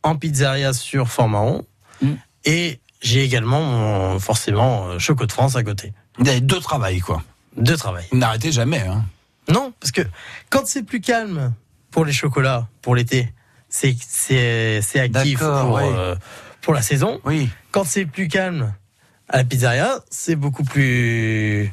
en 0.03 0.17
pizzeria 0.17 0.73
sur 0.73 1.09
Fort-Mahon. 1.09 1.65
Mm. 2.03 2.13
Et 2.45 2.81
j'ai 3.01 3.23
également 3.23 3.63
mon, 3.63 4.19
forcément 4.19 4.89
euh, 4.89 4.99
Choco 4.99 5.27
de 5.27 5.33
France 5.33 5.55
à 5.55 5.63
côté. 5.63 5.93
Deux 6.19 6.61
travails, 6.61 7.01
quoi. 7.01 7.23
Deux 7.57 7.77
travail. 7.77 8.07
Vous 8.11 8.19
N'arrêtez 8.19 8.51
jamais, 8.51 8.81
hein. 8.81 9.05
Non, 9.49 9.73
parce 9.79 9.93
que 9.93 10.03
quand 10.51 10.67
c'est 10.67 10.83
plus 10.83 11.01
calme 11.01 11.55
pour 11.91 12.05
les 12.05 12.13
chocolats, 12.13 12.67
pour 12.83 12.97
l'été, 12.97 13.33
c'est 13.77 13.97
c'est 14.01 14.81
c'est 14.81 15.01
actif 15.01 15.39
pour 15.39 15.79
euh, 15.79 16.15
pour 16.63 16.73
la 16.73 16.83
saison. 16.83 17.21
Oui. 17.25 17.51
Quand 17.73 17.85
c'est 17.85 18.07
plus 18.07 18.29
calme 18.29 18.73
à 19.29 19.39
la 19.39 19.45
pizzeria, 19.45 20.01
c'est 20.11 20.37
beaucoup 20.37 20.65
plus 20.65 21.71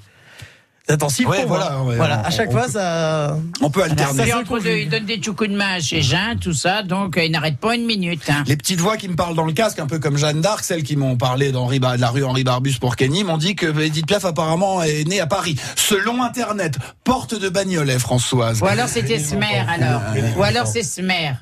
intensif. 0.89 1.27
Ouais, 1.27 1.45
voilà, 1.45 1.81
ouais, 1.83 1.95
voilà. 1.95 2.21
on- 2.23 2.27
À 2.27 2.29
chaque 2.31 2.49
on 2.49 2.53
fois, 2.53 2.65
peut- 2.65 2.71
ça. 2.71 3.37
On 3.61 3.69
peut 3.69 3.83
alterner. 3.83 4.33
entre 4.33 4.59
deux, 4.59 4.77
il 4.77 4.89
donne 4.89 5.05
des 5.05 5.19
coups 5.19 5.49
de 5.49 5.55
main 5.55 5.79
chez 5.79 6.01
Jean, 6.01 6.35
tout 6.39 6.53
ça, 6.53 6.83
donc 6.83 7.17
euh, 7.17 7.23
il 7.23 7.31
n'arrête 7.31 7.57
pas 7.57 7.75
une 7.75 7.85
minute. 7.85 8.21
hein. 8.29 8.43
Les 8.47 8.57
petites 8.57 8.79
voix 8.79 8.97
qui 8.97 9.07
me 9.07 9.15
parlent 9.15 9.35
dans 9.35 9.45
le 9.45 9.53
casque, 9.53 9.79
un 9.79 9.87
peu 9.87 9.99
comme 9.99 10.17
Jeanne 10.17 10.41
d'Arc, 10.41 10.63
celles 10.65 10.83
qui 10.83 10.95
m'ont 10.95 11.15
parlé 11.17 11.51
d'Henri 11.51 11.79
Bar- 11.79 11.95
de 11.95 12.01
la 12.01 12.09
rue 12.09 12.23
Henri 12.23 12.43
Barbus 12.43 12.75
pour 12.79 12.95
Kenny, 12.95 13.23
m'ont 13.23 13.37
dit 13.37 13.55
que 13.55 13.79
Edith 13.81 14.05
Piaf 14.07 14.25
apparemment 14.25 14.83
est 14.83 15.07
née 15.07 15.19
à 15.21 15.27
Paris. 15.27 15.55
Selon 15.75 16.21
Internet, 16.23 16.77
porte 17.03 17.39
de 17.39 17.49
Bagnolet, 17.49 17.99
Françoise. 17.99 18.61
Ou 18.61 18.65
alors 18.67 18.87
c'était 18.89 19.19
Smer, 19.19 19.65
alors. 19.69 20.01
Ou 20.37 20.43
alors 20.43 20.67
c'est 20.67 20.83
Smer. 20.83 21.35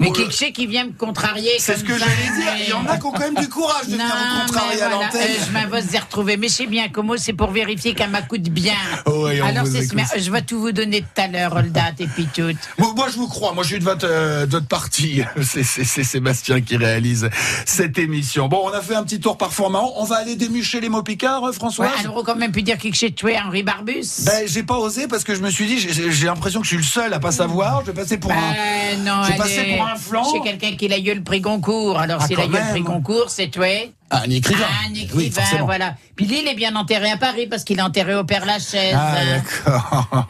Mais 0.00 0.06
Bon, 0.08 0.12
qui 0.12 0.32
sais 0.36 0.50
qui 0.50 0.66
vient 0.66 0.86
me 0.86 0.92
contrarier 0.92 1.52
C'est 1.58 1.76
ce 1.76 1.84
que 1.84 1.96
ça, 1.96 2.04
j'allais 2.04 2.36
dire. 2.40 2.52
Il 2.66 2.70
y 2.70 2.72
en 2.72 2.84
a 2.86 2.96
qui 2.98 3.06
ont 3.06 3.12
quand 3.12 3.20
même 3.20 3.36
du 3.36 3.48
courage 3.48 3.86
de 3.86 3.92
Non, 3.92 3.98
venir 3.98 4.14
vous 4.16 4.40
contrarier 4.46 4.70
mais 4.76 4.82
à 4.82 4.88
voilà, 4.88 5.04
l'antenne. 5.06 5.20
euh, 5.22 5.44
je 5.46 5.52
m'avance 5.52 5.92
les 5.92 5.98
retrouver. 6.00 6.36
Mais 6.36 6.48
c'est 6.48 6.66
bien, 6.66 6.88
comment 6.88 7.14
c'est 7.16 7.32
pour 7.32 7.52
vérifier 7.52 7.94
qu'elle 7.94 8.10
m'écoute 8.10 8.42
bien. 8.42 8.63
Oui, 9.06 9.40
on 9.42 9.46
Alors 9.46 9.66
c'est. 9.66 10.18
Je 10.18 10.30
vais 10.30 10.42
tout 10.42 10.60
vous 10.60 10.72
donner 10.72 11.02
tout 11.02 11.20
à 11.20 11.28
l'heure, 11.28 11.60
le 11.62 11.68
date 11.70 11.94
et 12.00 12.06
puis 12.06 12.26
tout. 12.34 12.50
Moi, 12.78 12.92
moi, 12.96 13.08
je 13.10 13.16
vous 13.16 13.28
crois. 13.28 13.52
Moi, 13.52 13.62
je 13.64 13.68
suis 13.70 13.78
de 13.78 13.84
votre, 13.84 14.06
euh, 14.08 14.46
de 14.46 14.52
votre 14.52 14.66
partie. 14.68 15.22
C'est, 15.42 15.62
c'est- 15.62 15.84
c'est 15.84 16.04
Sébastien 16.04 16.60
qui 16.60 16.76
réalise 16.76 17.28
cette 17.66 17.98
émission. 17.98 18.48
Bon, 18.48 18.62
on 18.64 18.72
a 18.72 18.80
fait 18.80 18.94
un 18.94 19.04
petit 19.04 19.20
tour 19.20 19.36
parfois 19.36 19.68
marrant. 19.68 19.92
On 19.96 20.04
va 20.04 20.16
aller 20.16 20.36
démucher 20.36 20.80
les 20.80 20.88
mots 20.88 21.02
picards, 21.02 21.44
euh, 21.44 21.52
François. 21.52 21.86
Ouais, 21.86 21.92
alors 21.98 22.14
on 22.14 22.16
aurait 22.18 22.24
quand 22.32 22.36
même 22.38 22.52
pu 22.52 22.62
dire 22.62 22.78
que 22.78 22.88
j'ai 22.92 23.12
tué 23.12 23.36
Henri 23.38 23.62
Barbus. 23.62 24.24
Ben, 24.24 24.46
j'ai 24.46 24.62
pas 24.62 24.76
osé 24.78 25.06
parce 25.08 25.24
que 25.24 25.34
je 25.34 25.40
me 25.40 25.50
suis 25.50 25.66
dit, 25.66 25.78
j'ai, 25.78 26.10
j'ai 26.10 26.26
l'impression 26.26 26.60
que 26.60 26.64
je 26.66 26.70
suis 26.70 26.76
le 26.78 26.82
seul 26.82 27.12
à 27.12 27.20
pas 27.20 27.32
savoir. 27.32 27.82
Je 27.82 27.86
vais 27.90 28.00
passer 28.00 28.18
pour 28.18 28.32
un. 28.32 28.34
Ben, 28.52 29.04
non, 29.04 29.22
passer 29.36 29.60
est- 29.60 29.76
pour 29.76 29.86
un 29.86 29.96
flanc. 29.96 30.24
Chez 30.32 30.40
quelqu'un 30.40 30.76
qui 30.76 30.92
a 30.92 30.98
eu 30.98 31.14
le 31.14 31.22
prix 31.22 31.40
Goncourt. 31.40 31.98
Alors, 31.98 32.20
Ah, 32.22 32.26
s'il 32.26 32.40
a 32.40 32.44
eu 32.44 32.48
quand 32.50 32.58
le 32.58 32.70
prix. 32.70 32.82
Goncourt, 32.82 33.30
c'est 33.30 33.48
tué. 33.50 33.92
Ah, 34.14 34.22
un 34.26 34.30
écrivain. 34.30 34.64
Ah, 34.68 34.88
un 34.88 34.94
écrivain, 34.94 35.64
voilà. 35.64 35.94
Puis 36.16 36.26
lui, 36.26 36.40
il 36.42 36.48
est 36.48 36.54
bien 36.54 36.76
enterré 36.76 37.10
à 37.10 37.16
Paris 37.16 37.46
parce 37.48 37.64
qu'il 37.64 37.78
est 37.78 37.82
enterré 37.82 38.14
au 38.14 38.24
Père 38.24 38.46
Lachaise. 38.46 38.94
Ah, 38.96 39.14
hein. 39.16 39.42
d'accord. 39.66 40.26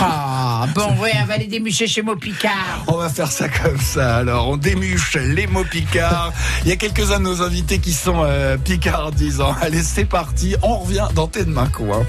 Ah, 0.00 0.66
bon, 0.74 0.96
ouais, 1.00 1.12
on 1.22 1.26
va 1.26 1.34
aller 1.34 1.46
démucher 1.46 1.86
chez 1.86 2.02
Mopicard. 2.02 2.84
On 2.86 2.96
va 2.96 3.08
faire 3.08 3.30
ça 3.30 3.48
comme 3.48 3.78
ça. 3.78 4.16
Alors, 4.18 4.48
on 4.48 4.56
démuche 4.56 5.16
les 5.16 5.46
mots 5.46 5.64
picards. 5.64 6.32
Il 6.62 6.68
y 6.68 6.72
a 6.72 6.76
quelques-uns 6.76 7.18
de 7.18 7.24
nos 7.24 7.42
invités 7.42 7.78
qui 7.78 7.92
sont 7.92 8.22
euh, 8.24 8.56
picardisants. 8.56 9.54
Allez, 9.60 9.82
c'est 9.82 10.04
parti. 10.04 10.54
On 10.62 10.78
revient 10.78 11.08
dans 11.14 11.26
tes 11.26 11.44
mains, 11.44 11.68
quoi. 11.68 12.04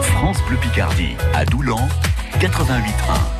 France 0.00 0.38
Bleu 0.48 0.56
Picardie, 0.56 1.16
à 1.34 1.44
Doulan, 1.44 1.88
88.1. 2.40 3.37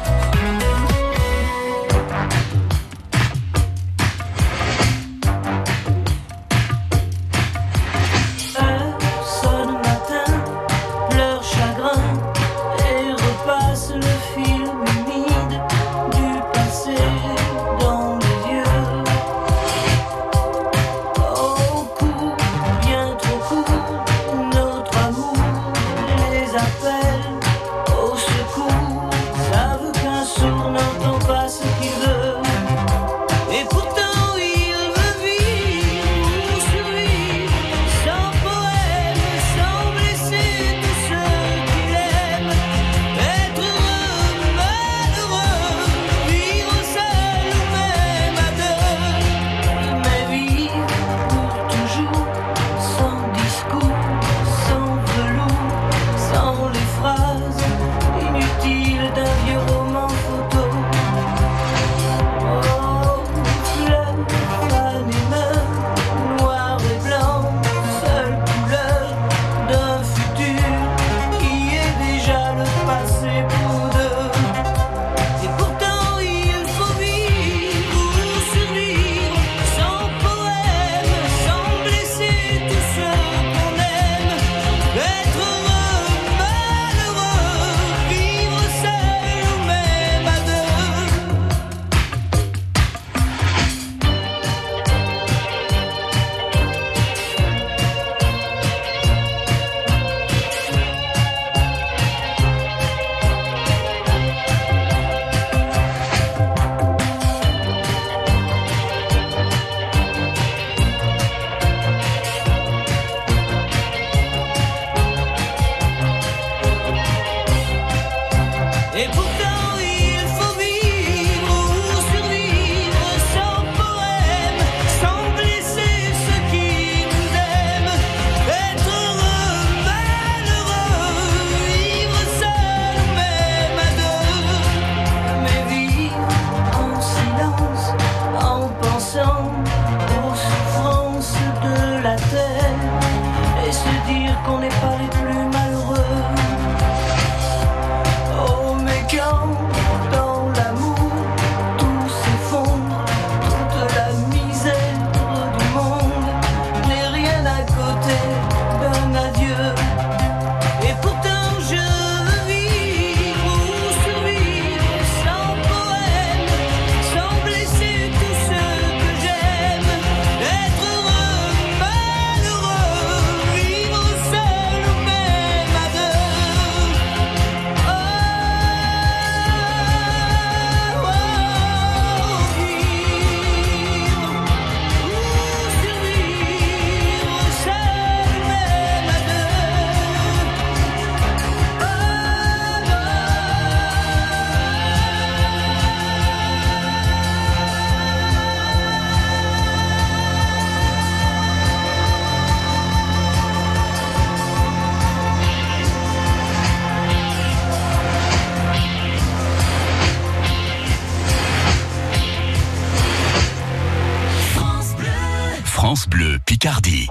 Bleu 216.09 216.39
Picardie. 216.45 217.09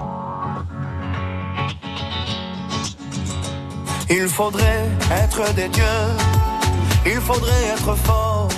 Il 4.10 4.26
faudrait 4.28 4.88
être 5.10 5.54
des 5.54 5.68
dieux, 5.68 5.84
il 7.06 7.20
faudrait 7.20 7.64
être 7.74 7.94
fort, 7.94 8.48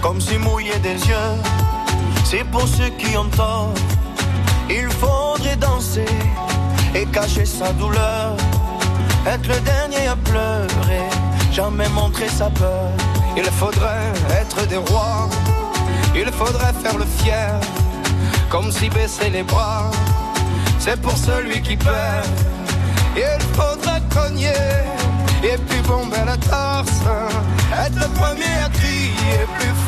comme 0.00 0.20
si 0.20 0.36
mouiller 0.38 0.78
des 0.82 0.94
yeux, 0.94 1.34
c'est 2.24 2.44
pour 2.50 2.66
ceux 2.66 2.88
qui 2.98 3.16
ont 3.16 3.28
tort. 3.28 3.72
Il 4.68 4.88
faudrait 4.88 5.56
danser 5.56 6.06
et 6.94 7.06
cacher 7.06 7.44
sa 7.44 7.72
douleur, 7.72 8.36
être 9.26 9.46
le 9.48 9.60
dernier 9.60 10.06
à 10.08 10.16
pleurer, 10.16 11.06
jamais 11.52 11.88
montrer 11.90 12.28
sa 12.28 12.50
peur. 12.50 12.90
Il 13.36 13.44
faudrait 13.44 14.12
être 14.30 14.66
des 14.66 14.78
rois, 14.78 15.28
il 16.14 16.30
faudrait 16.32 16.72
faire 16.82 16.98
le 16.98 17.06
fier, 17.06 17.60
comme 18.52 18.70
si 18.70 18.90
baisser 18.90 19.30
les 19.30 19.42
bras, 19.42 19.90
c'est 20.78 21.00
pour 21.00 21.16
celui 21.16 21.62
qui 21.62 21.74
perd. 21.74 22.26
Il 23.16 23.42
faudrait 23.54 24.02
cogner 24.12 24.52
et 25.42 25.56
puis 25.68 25.80
bomber 25.88 26.24
la 26.26 26.36
torse, 26.36 27.00
être 27.72 27.94
le 27.94 28.08
premier 28.20 28.54
à 28.62 28.68
crier 28.68 29.46
plus 29.58 29.68
fort. 29.68 29.81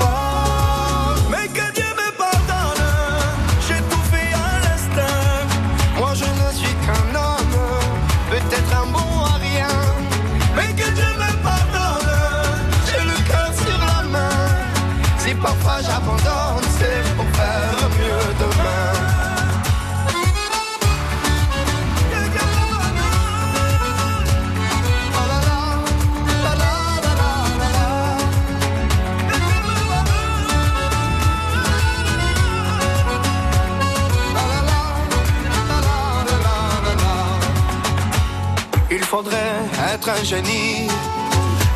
Faudrait 39.17 39.63
être 39.95 40.09
un 40.09 40.25
génie, 40.25 40.89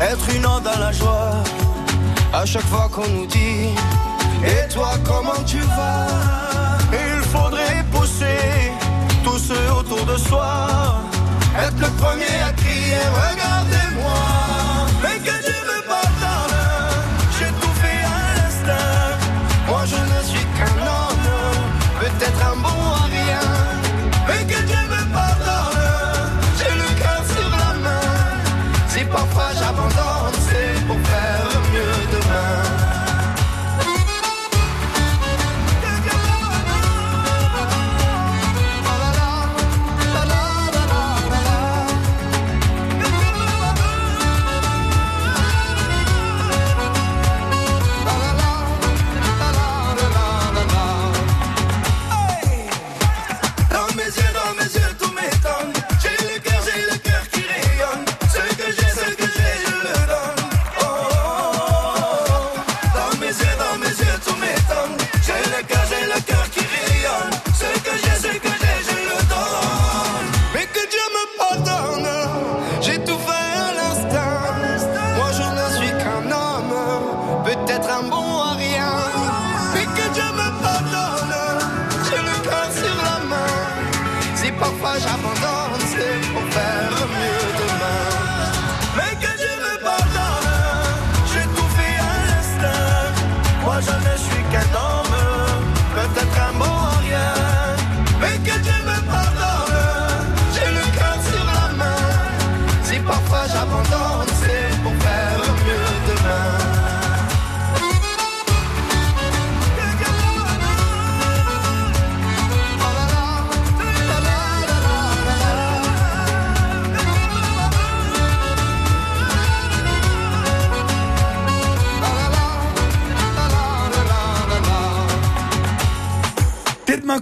être 0.01 0.27
une 0.35 0.45
ode 0.45 0.67
à 0.67 0.77
la 0.77 0.91
joie. 0.91 1.35
À 2.33 2.45
chaque 2.45 2.67
fois 2.73 2.89
qu'on 2.93 3.07
nous 3.07 3.27
dit, 3.27 3.69
et 4.51 4.67
toi 4.73 4.91
comment 5.05 5.41
tu 5.45 5.59
vas? 5.59 6.07
Il 6.91 7.21
faudrait 7.33 7.85
pousser 7.93 8.43
tous 9.23 9.39
ceux 9.49 9.67
autour 9.79 10.03
de 10.11 10.17
soi, 10.17 10.49
être 11.65 11.79
le 11.79 11.91
premier 12.03 12.28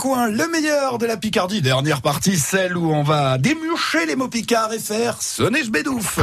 Le 0.05 0.51
meilleur 0.51 0.99
de 0.99 1.07
la 1.07 1.17
Picardie. 1.17 1.61
Dernière 1.61 2.03
partie, 2.03 2.37
celle 2.37 2.77
où 2.77 2.91
on 2.91 3.01
va 3.01 3.39
démucher 3.39 4.05
les 4.05 4.15
mots 4.15 4.27
picards 4.27 4.71
et 4.71 4.79
faire 4.79 5.19
sonner 5.23 5.63
je 5.63 5.71
bédouf. 5.71 6.19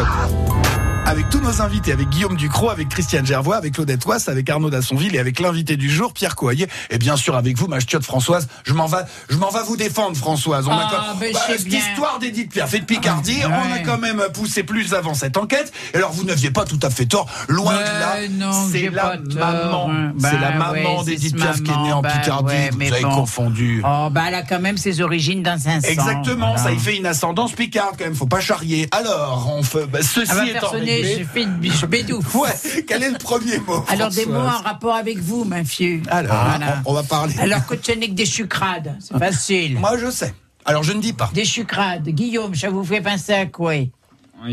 Avec 1.15 1.31
tous 1.31 1.39
nos 1.39 1.63
invités, 1.63 1.93
avec 1.93 2.09
Guillaume 2.09 2.35
Ducrot, 2.37 2.71
avec 2.71 2.89
Christiane 2.89 3.25
Gervois, 3.25 3.55
avec 3.55 3.75
Claudette 3.75 4.05
Wass, 4.05 4.29
avec 4.29 4.51
Arnaud 4.51 4.69
Dassonville 4.69 5.15
et 5.15 5.21
avec 5.21 5.39
l'invité 5.39 5.77
du 5.77 5.89
jour, 5.89 6.13
Pierre 6.13 6.35
Coyer. 6.35 6.67
Et 6.91 6.99
bien 6.99 7.17
sûr, 7.17 7.37
avec 7.37 7.57
vous, 7.57 7.69
ma 7.69 7.79
chiotte 7.79 8.03
Françoise. 8.03 8.49
Je 8.65 8.73
m'en 8.73 8.87
vais, 8.87 8.97
je 9.29 9.37
m'en 9.37 9.49
vais 9.51 9.63
vous 9.65 9.77
défendre, 9.77 10.17
Françoise. 10.17 10.67
On 10.67 10.73
a 10.73 10.89
Ah, 10.91 10.91
quand- 11.13 11.21
ben, 11.21 11.33
Bah, 11.33 11.39
cette 11.47 11.73
histoire 11.73 12.19
d'Edith 12.19 12.51
Piaf 12.51 12.75
et 12.75 12.81
de 12.81 12.85
Picardie, 12.85 13.39
Ah, 13.45 13.63
on 13.65 13.73
a 13.73 13.79
quand 13.79 13.99
même 13.99 14.21
poussé 14.35 14.65
plus 14.65 14.93
avant 14.93 15.15
cette 15.15 15.37
enquête. 15.37 15.73
Et 15.93 15.99
alors, 15.99 16.11
vous 16.11 16.25
n'aviez 16.25 16.51
pas 16.51 16.65
tout 16.65 16.81
à 16.83 16.91
fait 16.91 17.07
tort. 17.07 17.29
Loin 17.47 17.75
de 17.75 17.79
là. 17.79 18.15
Ouais, 18.17 18.29
non, 18.31 18.51
c'est 18.73 18.91
la 18.91 19.17
maman. 19.39 19.91
c'est 20.19 20.41
la 20.41 20.51
maman 20.51 20.99
ouais, 20.99 21.05
d'Edith 21.05 21.37
Piaf 21.37 21.63
qui 21.63 21.71
est 21.71 21.77
née 21.77 21.93
en 21.93 22.03
bah, 22.03 22.11
Picardie. 22.11 22.53
ouais, 22.55 22.71
vous 22.73 22.93
avez 22.93 23.03
bon. 23.03 23.15
confondu. 23.15 23.85
Oh, 23.87 24.09
bah, 24.11 24.23
elle 24.27 24.35
a 24.35 24.43
quand 24.43 24.59
même 24.61 24.79
ses 24.79 25.01
origines 25.01 25.45
dans 25.45 25.69
un 25.69 25.81
sang. 25.81 25.87
Exactement, 25.89 26.55
voilà. 26.55 26.63
ça 26.65 26.73
y 26.73 26.79
fait 26.81 26.97
une 26.97 27.07
ascendance 27.07 27.53
picarde 27.53 27.95
quand 27.97 28.05
même, 28.05 28.17
faut 28.17 28.27
pas 28.27 28.41
charrier. 28.41 28.89
Alors, 28.91 29.55
on 29.57 29.63
fait, 29.63 29.87
bah, 29.87 30.01
ceci 30.03 30.33
étant 30.53 30.73
je 31.05 31.25
fais 31.25 31.43
une 31.43 31.57
biche 31.57 31.85
bédouf. 31.85 32.35
Ouais, 32.35 32.51
quel 32.87 33.03
est 33.03 33.11
le 33.11 33.19
premier 33.19 33.59
mot 33.59 33.85
Alors, 33.89 34.11
des 34.11 34.27
mots 34.27 34.39
en 34.41 34.63
rapport 34.63 34.95
avec 34.95 35.19
vous, 35.19 35.45
ma 35.45 35.65
fille. 35.65 36.03
Alors, 36.11 36.35
Voilà. 36.45 36.83
on, 36.85 36.91
on 36.91 36.95
va 36.95 37.03
parler. 37.03 37.35
Alors, 37.39 37.65
cochonnique 37.67 38.15
des 38.15 38.27
chucrades, 38.27 38.97
c'est 39.01 39.19
facile. 39.19 39.79
Moi, 39.79 39.97
je 39.99 40.11
sais. 40.11 40.35
Alors, 40.65 40.83
je 40.83 40.93
ne 40.93 41.01
dis 41.01 41.13
pas. 41.13 41.31
Des 41.35 41.45
chucrades. 41.45 42.09
Guillaume, 42.09 42.55
ça 42.55 42.71
vous 42.71 42.85
fait 42.85 43.01
penser 43.01 43.33
à 43.35 43.47
quoi? 43.47 43.75
Il 43.77 43.91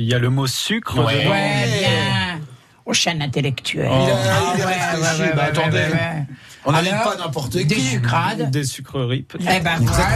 y 0.04 0.14
a 0.14 0.20
le 0.20 0.30
mot 0.30 0.48
sucre. 0.48 0.98
Ouais. 1.00 1.28
Ouais, 1.28 1.80
bien. 1.80 2.40
Au 2.86 2.94
chaîne 2.94 3.22
intellectuel. 3.22 3.90
Il 3.92 3.92
a- 3.92 4.04
il 4.04 4.10
a 4.10 4.16
Ah, 4.34 4.56
ouais, 4.56 4.64
réfléchi. 4.66 5.22
ouais, 5.22 5.28
ouais, 5.28 5.34
Bah, 5.36 5.42
ouais, 5.44 5.50
attendez. 5.50 5.86
On 6.66 6.74
Alors, 6.74 7.04
pas 7.04 7.16
n'importe 7.18 7.58
qui. 7.58 7.66
Des 7.66 7.80
chucrades. 7.80 8.52
Des 8.52 8.64
sucreries. 8.64 9.24
peut-être. 9.24 9.50
Eh 9.52 9.60
ben 9.62 9.78
voilà. 9.82 10.08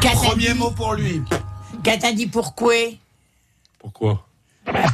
Qu'a 0.00 0.10
t'a 0.10 0.16
Premier 0.16 0.54
mot 0.54 0.70
pour 0.70 0.94
lui. 0.94 1.22
Qu'a 1.82 1.96
t'a 1.98 2.12
dit 2.12 2.26
pourquoi 2.26 2.72
Pourquoi? 3.78 4.25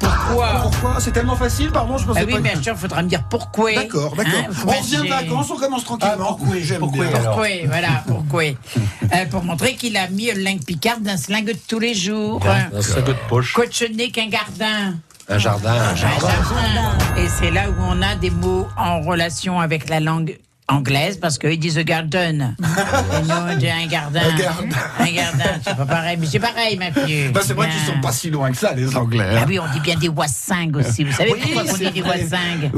Pourquoi 0.00 0.60
Pourquoi? 0.62 0.96
C'est 1.00 1.12
tellement 1.12 1.36
facile, 1.36 1.70
pardon, 1.70 1.96
je 1.98 2.04
pensais 2.06 2.20
Ah 2.22 2.26
oui, 2.26 2.32
pas. 2.34 2.40
bien 2.40 2.62
sûr, 2.62 2.74
il 2.74 2.78
faudra 2.78 3.02
me 3.02 3.08
dire 3.08 3.22
pourquoi. 3.28 3.72
D'accord, 3.74 4.14
d'accord. 4.16 4.32
Hein, 4.48 4.52
on 4.66 4.70
revient 4.70 5.02
de 5.02 5.08
vacances, 5.08 5.50
on 5.50 5.56
commence 5.56 5.84
tranquillement. 5.84 6.34
pourquoi? 6.34 6.56
J'aime 6.60 6.78
Pourquoi, 6.80 7.06
bien? 7.06 7.14
alors 7.18 7.34
Pourquoi, 7.36 7.48
voilà, 7.66 7.88
pourquoi? 8.06 8.42
Euh, 8.44 9.26
Pour 9.30 9.44
montrer 9.44 9.74
qu'il 9.74 9.96
a 9.96 10.08
mis 10.08 10.30
le 10.32 10.40
lingue 10.42 10.64
picard 10.64 10.98
dans 11.00 11.16
ce 11.16 11.30
lingue 11.32 11.46
de 11.46 11.56
tous 11.66 11.78
les 11.78 11.94
jours. 11.94 12.40
Un 12.46 12.80
sac 12.82 13.04
de 13.04 13.14
poche. 13.28 13.54
Cochonné 13.54 14.10
qu'un 14.10 14.28
gardin. 14.28 14.94
Un 15.28 15.38
jardin, 15.38 15.72
un 15.72 15.88
Un 15.90 15.94
jardin. 15.94 16.28
jardin. 16.28 16.98
Et 17.16 17.28
c'est 17.28 17.50
là 17.50 17.70
où 17.70 17.74
on 17.80 18.02
a 18.02 18.14
des 18.16 18.30
mots 18.30 18.66
en 18.76 19.00
relation 19.00 19.60
avec 19.60 19.88
la 19.88 20.00
langue 20.00 20.38
anglaise 20.76 21.18
parce 21.18 21.38
qu'ils 21.38 21.58
disent 21.58 21.78
a 21.78 21.84
garden. 21.84 22.56
Et 22.60 23.22
nous, 23.22 23.34
on 23.34 23.56
dit 23.56 23.68
un 23.68 23.86
gardin. 23.86 24.20
Un 24.20 24.36
gardin. 24.36 24.64
Un 24.98 25.60
c'est 25.64 25.76
pas 25.76 25.86
pareil. 25.86 26.16
Mais 26.20 26.26
c'est 26.26 26.38
pareil, 26.40 26.76
ma 26.76 26.90
fille. 26.92 27.28
Bah, 27.32 27.40
c'est 27.44 27.54
vrai 27.54 27.68
qu'ils 27.68 27.80
sont 27.94 28.00
pas 28.00 28.12
si 28.12 28.30
loin 28.30 28.50
que 28.50 28.56
ça, 28.56 28.72
les 28.74 28.94
Anglais. 28.96 29.24
hein. 29.24 29.40
Ah 29.42 29.44
oui, 29.48 29.58
on 29.58 29.70
dit 29.72 29.80
bien 29.80 29.96
des 29.96 30.08
wassingues 30.08 30.76
aussi. 30.76 31.04
Vous 31.04 31.12
savez 31.12 31.32
Oui, 31.32 31.40
pourquoi 31.42 31.72
on 31.72 31.76
dit 31.76 31.90
des 31.90 32.02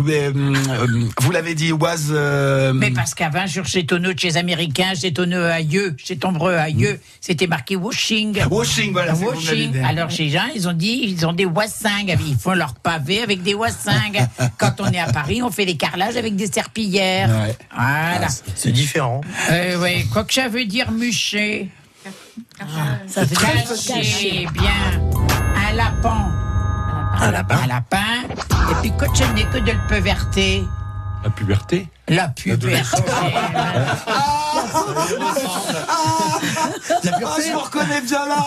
Mais, 0.02 0.28
hum, 0.28 0.54
hum, 0.56 1.10
vous 1.20 1.30
l'avez 1.30 1.54
dit, 1.54 1.72
was. 1.72 2.10
euh, 2.10 2.72
Mais 2.72 2.90
parce 2.90 3.14
qu'avant, 3.14 3.46
sur 3.46 3.66
chez 3.66 3.86
Tonneau, 3.86 4.10
chez 4.16 4.28
les 4.28 4.36
Américains, 4.36 4.92
chez 4.94 5.12
Tonneau 5.12 5.42
à 5.42 5.60
Yeux, 5.60 5.94
chez 6.02 6.16
Tombreux 6.16 6.54
à 6.54 6.68
Yeux, 6.68 7.00
c'était 7.20 7.46
marqué 7.46 7.76
washing. 7.76 8.38
Washing, 8.50 8.92
voilà, 8.92 9.14
Washing. 9.14 9.82
Alors 9.84 10.10
chez 10.10 10.28
gens, 10.28 10.46
ils 10.54 10.68
ont 10.68 10.72
dit, 10.72 11.00
ils 11.04 11.26
ont 11.26 11.32
des 11.32 11.46
wassingues. 11.46 12.16
Ils 12.26 12.36
font 12.36 12.54
leur 12.54 12.74
pavé 12.74 13.22
avec 13.22 13.42
des 13.42 13.54
wassingues. 13.54 14.20
Quand 14.58 14.80
on 14.80 14.86
est 14.90 14.98
à 14.98 15.12
Paris, 15.12 15.42
on 15.42 15.50
fait 15.50 15.64
les 15.64 15.76
carrelages 15.76 16.16
avec 16.16 16.36
des 16.36 16.46
serpillères. 16.46 17.28
Ouais. 17.28 17.56
Voilà. 18.10 18.28
C'est 18.54 18.72
différent. 18.72 19.20
Euh, 19.50 19.78
ouais. 19.78 20.04
Quoi 20.12 20.24
que 20.24 20.32
ça 20.32 20.48
veut 20.48 20.64
dire 20.64 20.90
mucher. 20.90 21.70
Ça 23.06 23.26
fait 23.26 23.34
Cacher, 23.34 24.46
bien. 24.52 24.70
Un 25.68 25.72
lapin. 25.74 26.30
Un 27.20 27.30
lapin. 27.30 27.56
Un 27.62 27.66
lapin. 27.66 28.22
Et 28.70 28.74
puis, 28.80 28.92
quand 28.98 29.14
je 29.14 29.24
n'ai 29.32 29.44
que 29.44 29.58
de 29.58 29.72
le 29.72 29.88
peverter. 29.88 30.64
La 31.24 31.30
puberté 31.30 31.88
La 32.08 32.28
puberté. 32.28 32.68
Ah, 36.06 37.36
je 37.44 37.50
me 37.52 37.56
reconnais 37.58 38.00
bien 38.02 38.26
là. 38.26 38.46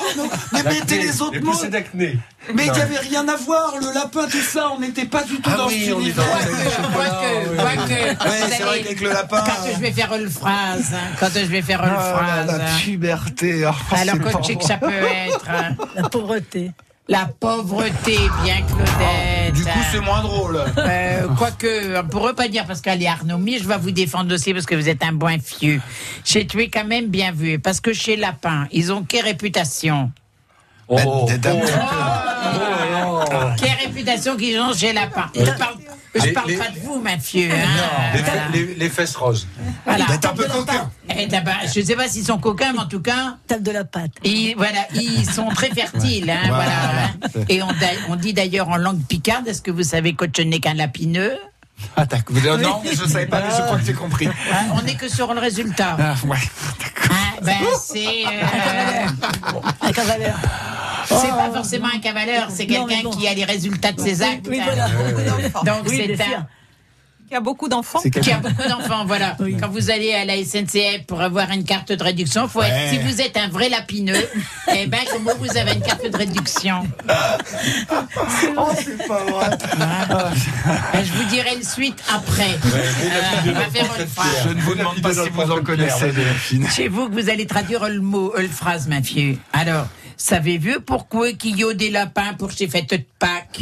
Mais 0.53 0.63
mettez 0.63 0.99
les 0.99 1.21
autres 1.21 1.39
mots. 1.39 1.53
d'acné. 1.69 2.17
Mais 2.53 2.65
il 2.67 2.71
n'y 2.71 2.79
avait 2.81 2.99
rien 2.99 3.27
à 3.27 3.35
voir, 3.35 3.73
le 3.81 3.93
lapin, 3.93 4.25
tout 4.27 4.41
ça, 4.41 4.69
on 4.73 4.79
n'était 4.79 5.05
pas 5.05 5.23
du 5.23 5.35
tout 5.41 5.49
Ah 5.53 5.57
dans 5.57 5.69
est 5.69 5.85
univers. 5.87 6.23
dans- 6.23 6.91
Quoique, 6.93 7.55
quoique. 7.57 7.91
Ouais, 7.91 8.13
Vous 8.13 8.49
c'est 8.49 8.63
vrai 8.63 8.69
allez- 8.73 8.83
qu'avec 8.83 9.01
le 9.01 9.09
lapin. 9.09 9.43
Quand 9.45 9.67
je 9.73 9.79
vais 9.79 9.91
faire 9.91 10.13
une 10.15 10.29
phrase, 10.29 10.93
hein, 10.93 11.15
quand 11.19 11.27
je 11.33 11.39
vais 11.39 11.61
faire 11.61 11.83
une 11.83 11.95
Ah, 11.97 12.13
phrase. 12.45 12.47
la 12.59 12.65
hein. 12.65 12.77
puberté. 12.83 13.65
Alors, 13.65 13.79
que 14.57 14.63
ça 14.63 14.77
peut 14.77 14.91
être. 14.91 15.45
hein. 15.49 15.75
la 15.95 16.09
pauvreté. 16.09 16.71
La 17.09 17.29
pauvreté, 17.39 18.17
bien 18.43 18.61
Claudette. 18.67 19.53
Du 19.53 19.63
coup, 19.63 19.79
c'est 19.91 20.01
moins 20.01 20.21
drôle. 20.21 20.61
Euh, 20.77 21.27
Quoique, 21.37 21.99
on 21.99 22.07
pourrait 22.07 22.33
pas 22.33 22.49
dire 22.49 22.65
parce 22.65 22.81
qu'elle 22.81 23.01
est 23.01 23.07
Arnaud, 23.07 23.37
mais 23.37 23.59
je 23.59 23.67
vais 23.67 23.77
vous 23.77 23.91
défendre 23.91 24.33
aussi 24.33 24.53
parce 24.53 24.65
que 24.65 24.75
vous 24.75 24.89
êtes 24.89 25.03
un 25.03 25.13
bon 25.13 25.41
fieux. 25.41 25.81
Chez 26.25 26.45
tu 26.45 26.61
es 26.61 26.67
quand 26.67 26.83
même 26.85 27.07
bien 27.07 27.31
vu 27.31 27.59
parce 27.59 27.79
que 27.79 27.93
chez 27.93 28.17
Lapin, 28.17 28.67
ils 28.71 28.91
ont 28.91 29.03
quelle 29.03 29.23
réputation? 29.23 30.11
Oh, 30.89 31.25
Des 31.27 31.37
dames. 33.47 33.55
Quelle 33.61 33.87
réputation 33.87 34.35
qu'ils 34.37 34.59
ont 34.59 34.73
chez 34.73 34.93
Lapin 34.93 35.29
Je 35.35 35.41
parle, 35.51 35.75
je 36.15 36.29
parle 36.31 36.47
les- 36.49 36.57
pas 36.57 36.69
de 36.69 36.79
vous, 36.83 36.99
ma 37.01 37.17
fieux. 37.17 37.49
hein. 37.51 37.67
les, 38.13 38.21
Voilà. 38.21 38.41
les- 38.53 38.75
les 38.75 38.89
fesses 38.89 39.15
roses. 39.15 39.47
Voilà. 39.85 40.05
D'être 40.05 40.25
un 40.29 40.33
peu 40.33 40.45
coquin. 40.45 40.89
Eh, 41.09 41.27
je 41.73 41.81
sais 41.81 41.95
pas 41.95 42.07
s'ils 42.07 42.25
sont 42.25 42.37
coquins, 42.37 42.73
mais 42.73 42.79
en 42.79 42.85
tout 42.87 43.01
cas, 43.01 43.37
Tape 43.47 43.63
de 43.63 43.71
la 43.71 43.83
pâte. 43.85 44.11
ils, 44.23 44.53
voilà, 44.55 44.79
ils 44.93 45.29
sont 45.29 45.47
très 45.49 45.69
fertiles. 45.69 46.29
Hein, 46.29 46.39
Voilà. 46.47 46.63
voilà, 46.65 47.03
hein. 47.41 47.45
Et 47.49 47.61
on, 48.09 48.15
dit 48.15 48.33
d'ailleurs 48.33 48.69
en 48.69 48.77
langue 48.77 49.01
picarde, 49.07 49.47
est-ce 49.47 49.61
que 49.61 49.71
vous 49.71 49.83
savez 49.83 50.13
que 50.13 50.25
je 50.35 50.41
n'ai 50.43 50.59
qu'un 50.59 50.73
lapineux? 50.73 51.37
Ah, 51.95 52.05
d'accord. 52.05 52.35
Non, 52.57 52.81
mais 52.83 52.91
je 52.95 53.05
savais 53.07 53.27
pas, 53.27 53.39
mais 53.39 53.55
je 53.55 53.61
crois 53.61 53.77
que 53.77 53.85
j'ai 53.85 53.93
compris. 53.93 54.27
Hein, 54.27 54.65
On 54.73 54.81
n'est 54.81 54.95
que 54.95 55.07
sur 55.07 55.31
le 55.33 55.39
résultat. 55.39 55.95
Ah, 55.99 56.15
ouais. 56.25 56.37
Hein, 57.09 57.39
ben, 57.43 57.53
c'est 57.79 58.25
euh. 58.25 59.07
C'est 61.07 61.29
pas 61.29 61.51
forcément 61.53 61.87
un 61.93 61.99
cavaleur, 61.99 62.47
c'est 62.49 62.67
quelqu'un 62.67 63.09
qui 63.11 63.27
a 63.27 63.33
les 63.33 63.45
résultats 63.45 63.91
de 63.91 64.01
ses 64.01 64.21
actes. 64.21 64.45
Donc 64.45 65.87
c'est 65.87 66.21
un 66.21 66.47
Il 67.29 67.33
y 67.33 67.35
a 67.35 67.41
beaucoup 67.41 67.67
d'enfants. 67.67 67.99
Qui 68.01 68.31
a 68.31 68.37
beaucoup 68.37 68.67
d'enfants, 68.69 69.03
voilà. 69.05 69.35
Quand 69.59 69.67
vous 69.69 69.91
allez 69.91 70.13
à 70.13 70.23
la 70.23 70.35
SNCF 70.37 71.05
pour 71.07 71.19
avoir 71.21 71.51
une 71.51 71.65
carte 71.65 71.91
de 71.91 72.01
réduction, 72.01 72.47
faut 72.47 72.61
être, 72.61 72.71
Ouais. 72.73 72.89
si 72.89 72.99
vous 72.99 73.19
êtes 73.21 73.35
un 73.35 73.49
vrai 73.49 73.67
lapineux, 73.67 74.25
eh 74.73 74.87
ben 74.87 74.99
comment 75.11 75.31
vous 75.37 75.57
avez 75.57 75.73
une 75.73 75.81
carte 75.81 76.09
de 76.09 76.15
réduction 76.17 76.87
Oh, 78.57 78.69
c'est 78.77 79.07
pas 79.07 79.23
vrai. 79.25 79.49
Ben, 79.77 81.03
Je 81.03 81.11
vous 81.13 81.23
dirai 81.29 81.55
le 81.57 81.63
suite 81.63 82.01
après. 82.13 82.57
Euh. 82.65 82.83
Je 84.45 84.49
ne 84.49 84.61
vous 84.61 84.75
demande 84.75 85.01
pas 85.01 85.13
si 85.13 85.29
vous 85.29 85.51
en 85.51 85.61
connaissez, 85.63 86.11
Delphine. 86.11 86.67
C'est 86.71 86.87
vous 86.87 87.09
que 87.09 87.13
vous 87.21 87.29
allez 87.29 87.45
traduire 87.45 87.87
le 87.89 87.99
mot, 87.99 88.33
euh, 88.37 88.41
le 88.41 88.47
phrase, 88.47 88.87
ma 88.87 89.01
fille. 89.01 89.37
Alors, 89.53 89.87
savez-vous 90.17 90.81
pourquoi 90.81 91.31
qu'il 91.33 91.57
y 91.57 91.63
a 91.63 91.73
des 91.73 91.89
lapins 91.89 92.33
pour 92.33 92.51
ces 92.51 92.67
fêtes 92.67 92.89
de 92.89 92.99
Pâques? 93.19 93.61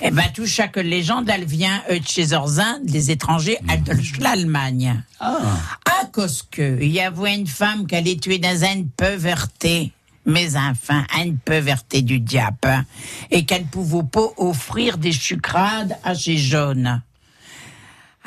Eh 0.00 0.10
ben, 0.10 0.24
tout 0.34 0.46
chaque 0.46 0.76
légende, 0.76 1.30
elle 1.30 1.44
vient 1.44 1.82
de 1.88 2.00
chez 2.06 2.32
Orzin, 2.32 2.78
des 2.82 3.10
étrangers, 3.10 3.58
elle 3.70 3.82
de 3.82 4.22
l'Allemagne. 4.22 5.02
À 5.20 6.04
cause 6.12 6.46
que, 6.50 6.78
il 6.82 6.90
y 6.90 7.00
avait 7.00 7.34
une 7.34 7.46
femme 7.46 7.86
qui 7.86 7.94
allait 7.96 8.16
tuer 8.16 8.38
dans 8.38 8.64
une 8.64 8.88
pauvreté. 8.88 9.92
Mes 10.26 10.56
enfants, 10.56 11.02
une 11.22 11.36
pauvreté 11.38 12.00
du 12.00 12.18
diable. 12.18 12.56
hein, 12.64 12.84
Et 13.30 13.44
qu'elle 13.44 13.62
ne 13.62 13.66
pouvait 13.68 14.06
pas 14.10 14.28
offrir 14.38 14.96
des 14.96 15.12
sucrades 15.12 15.96
à 16.02 16.14
ces 16.14 16.38
jeunes. 16.38 17.02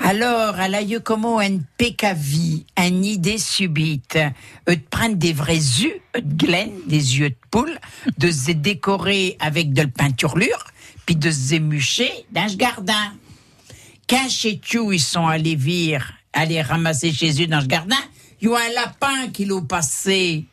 Alors, 0.03 0.59
elle 0.59 0.75
a 0.75 0.83
eu 0.83 0.99
comment 0.99 1.39
un 1.39 1.57
PKV, 1.77 2.65
une 2.77 3.03
idée 3.03 3.39
subite, 3.39 4.17
de 4.67 4.75
prendre 4.89 5.15
des 5.15 5.33
vrais 5.33 5.55
yeux 5.55 5.99
de 6.15 6.45
glaine, 6.45 6.71
des 6.85 7.19
yeux 7.19 7.31
de 7.31 7.37
poule, 7.49 7.77
de 8.17 8.29
se 8.29 8.51
décorer 8.51 9.37
avec 9.39 9.73
de 9.73 9.81
la 9.81 9.87
peinturlure, 9.87 10.65
puis 11.05 11.15
de 11.15 11.31
se 11.31 11.55
émucher 11.55 12.11
dans 12.31 12.47
ce 12.47 12.57
jardin. 12.57 13.13
Quand 14.07 14.29
chez 14.29 14.57
Tchou, 14.57 14.93
ils 14.93 15.01
sont 15.01 15.25
allés 15.25 15.55
vire, 15.55 16.13
aller 16.31 16.61
ramasser 16.61 17.11
chez 17.11 17.43
eux 17.43 17.47
dans 17.47 17.61
ce 17.61 17.67
jardin, 17.69 17.95
il 18.39 18.49
y 18.49 18.51
a 18.51 18.57
un 18.57 18.73
lapin 18.75 19.27
qui 19.33 19.45
l'a 19.45 19.61
passé. 19.61 20.45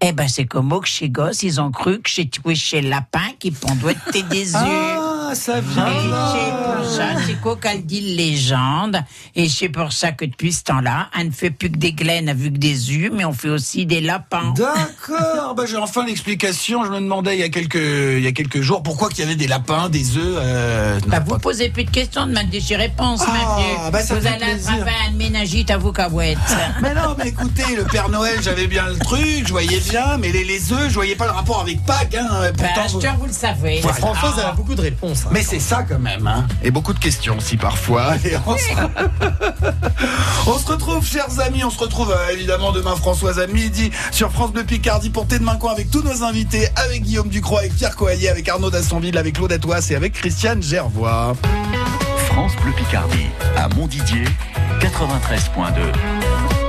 Eh 0.00 0.12
ben, 0.12 0.28
c'est 0.28 0.46
comme 0.46 0.80
que 0.80 0.86
chez 0.86 1.10
Gosse, 1.10 1.42
ils 1.42 1.60
ont 1.60 1.72
cru 1.72 2.00
que 2.00 2.08
chez 2.08 2.24
Tchou, 2.24 2.54
chez 2.54 2.80
Lapin, 2.80 3.28
qui 3.40 3.50
pondait 3.50 3.96
des 4.30 4.52
yeux. 4.52 5.01
Ah, 5.32 5.34
ça 5.34 5.58
Et 5.58 5.60
vient 5.62 5.86
c'est 5.86 6.10
là. 6.10 6.74
pour 6.76 6.84
ça, 6.90 7.04
c'est 7.26 7.40
quoi 7.40 7.56
qu'elle 7.56 7.86
dit 7.86 8.00
légende? 8.16 8.98
Et 9.34 9.48
c'est 9.48 9.70
pour 9.70 9.90
ça 9.92 10.12
que 10.12 10.26
depuis 10.26 10.52
ce 10.52 10.62
temps-là, 10.64 11.08
on 11.18 11.24
ne 11.24 11.30
fait 11.30 11.50
plus 11.50 11.70
que 11.70 11.78
des 11.78 11.92
glaines 11.94 12.30
vu 12.34 12.52
que 12.52 12.58
des 12.58 12.92
yeux, 12.92 13.10
mais 13.14 13.24
on 13.24 13.32
fait 13.32 13.48
aussi 13.48 13.86
des 13.86 14.00
lapins. 14.02 14.52
D'accord, 14.56 15.54
bah, 15.54 15.64
j'ai 15.66 15.76
enfin 15.78 16.04
l'explication. 16.04 16.84
Je 16.84 16.90
me 16.90 17.00
demandais 17.00 17.34
il 17.36 17.40
y 17.40 17.44
a 17.44 17.48
quelques, 17.48 17.74
il 17.76 18.20
y 18.22 18.26
a 18.26 18.32
quelques 18.32 18.60
jours 18.60 18.82
pourquoi 18.82 19.08
qu'il 19.08 19.20
y 19.20 19.22
avait 19.26 19.36
des 19.36 19.46
lapins, 19.46 19.88
des 19.88 20.16
œufs. 20.18 20.36
Euh, 20.38 21.00
Bah, 21.06 21.20
vous 21.20 21.32
pas- 21.32 21.38
posez 21.38 21.70
plus 21.70 21.84
de 21.84 21.90
questions, 21.90 22.26
demandez 22.26 22.60
des 22.60 22.76
réponses, 22.76 23.22
Ah, 23.26 23.90
bah, 23.90 24.00
ça 24.02 24.14
vous 24.18 24.26
allez 24.26 24.44
attraper 24.52 24.90
un 25.08 25.12
ménagite 25.12 25.70
à 25.70 25.78
vos 25.78 25.92
cahuètes. 25.92 26.36
Mais 26.82 26.94
non, 26.94 27.14
mais 27.16 27.28
écoutez, 27.28 27.74
le 27.76 27.84
Père 27.84 28.08
Noël, 28.10 28.38
j'avais 28.42 28.66
bien 28.66 28.86
le 28.88 28.98
truc, 28.98 29.44
je 29.46 29.50
voyais 29.50 29.80
bien, 29.80 30.18
mais 30.18 30.30
les, 30.30 30.44
les 30.44 30.72
œufs, 30.72 30.88
je 30.88 30.94
voyais 30.94 31.16
pas 31.16 31.24
le 31.26 31.32
rapport 31.32 31.60
avec 31.60 31.82
Pâques. 31.86 32.14
Hein, 32.14 32.28
Bah, 32.30 32.48
pourtant, 32.74 32.88
vous- 32.88 32.96
acheteur, 32.98 33.16
vous 33.18 33.26
le 33.26 33.32
savez. 33.32 33.80
Voilà. 33.80 33.96
Françoise, 33.96 34.34
elle 34.38 34.44
a 34.46 34.52
beaucoup 34.52 34.74
de 34.74 34.80
réponses. 34.82 35.21
Mais 35.30 35.42
c'est 35.42 35.60
ça 35.60 35.84
quand 35.88 35.98
même, 35.98 36.26
hein. 36.26 36.46
Et 36.62 36.70
beaucoup 36.70 36.92
de 36.92 36.98
questions 36.98 37.36
aussi 37.38 37.56
parfois. 37.56 38.16
Et 38.24 38.36
on, 38.46 38.56
se... 38.56 38.64
on 40.50 40.58
se 40.58 40.66
retrouve, 40.66 41.04
chers 41.06 41.40
amis, 41.40 41.64
on 41.64 41.70
se 41.70 41.78
retrouve 41.78 42.10
euh, 42.10 42.32
évidemment 42.32 42.72
demain, 42.72 42.96
Françoise, 42.96 43.38
à 43.38 43.46
midi 43.46 43.90
sur 44.10 44.30
France 44.30 44.52
Bleu 44.52 44.64
Picardie 44.64 45.10
pour 45.10 45.26
Thé 45.26 45.38
de 45.38 45.44
Main 45.44 45.58
avec 45.70 45.90
tous 45.90 46.02
nos 46.02 46.24
invités, 46.24 46.68
avec 46.76 47.02
Guillaume 47.02 47.28
Ducroix, 47.28 47.60
avec 47.60 47.74
Pierre 47.74 47.94
Coallier, 47.94 48.28
avec 48.28 48.48
Arnaud 48.48 48.70
Dassonville, 48.70 49.16
avec 49.16 49.36
Claude 49.36 49.52
Atois 49.52 49.90
et 49.90 49.94
avec 49.94 50.14
Christiane 50.14 50.62
Gervois. 50.62 51.34
France 52.26 52.52
Bleu 52.62 52.72
Picardie, 52.72 53.26
à 53.56 53.68
Montdidier, 53.68 54.24
93.2. 54.80 56.61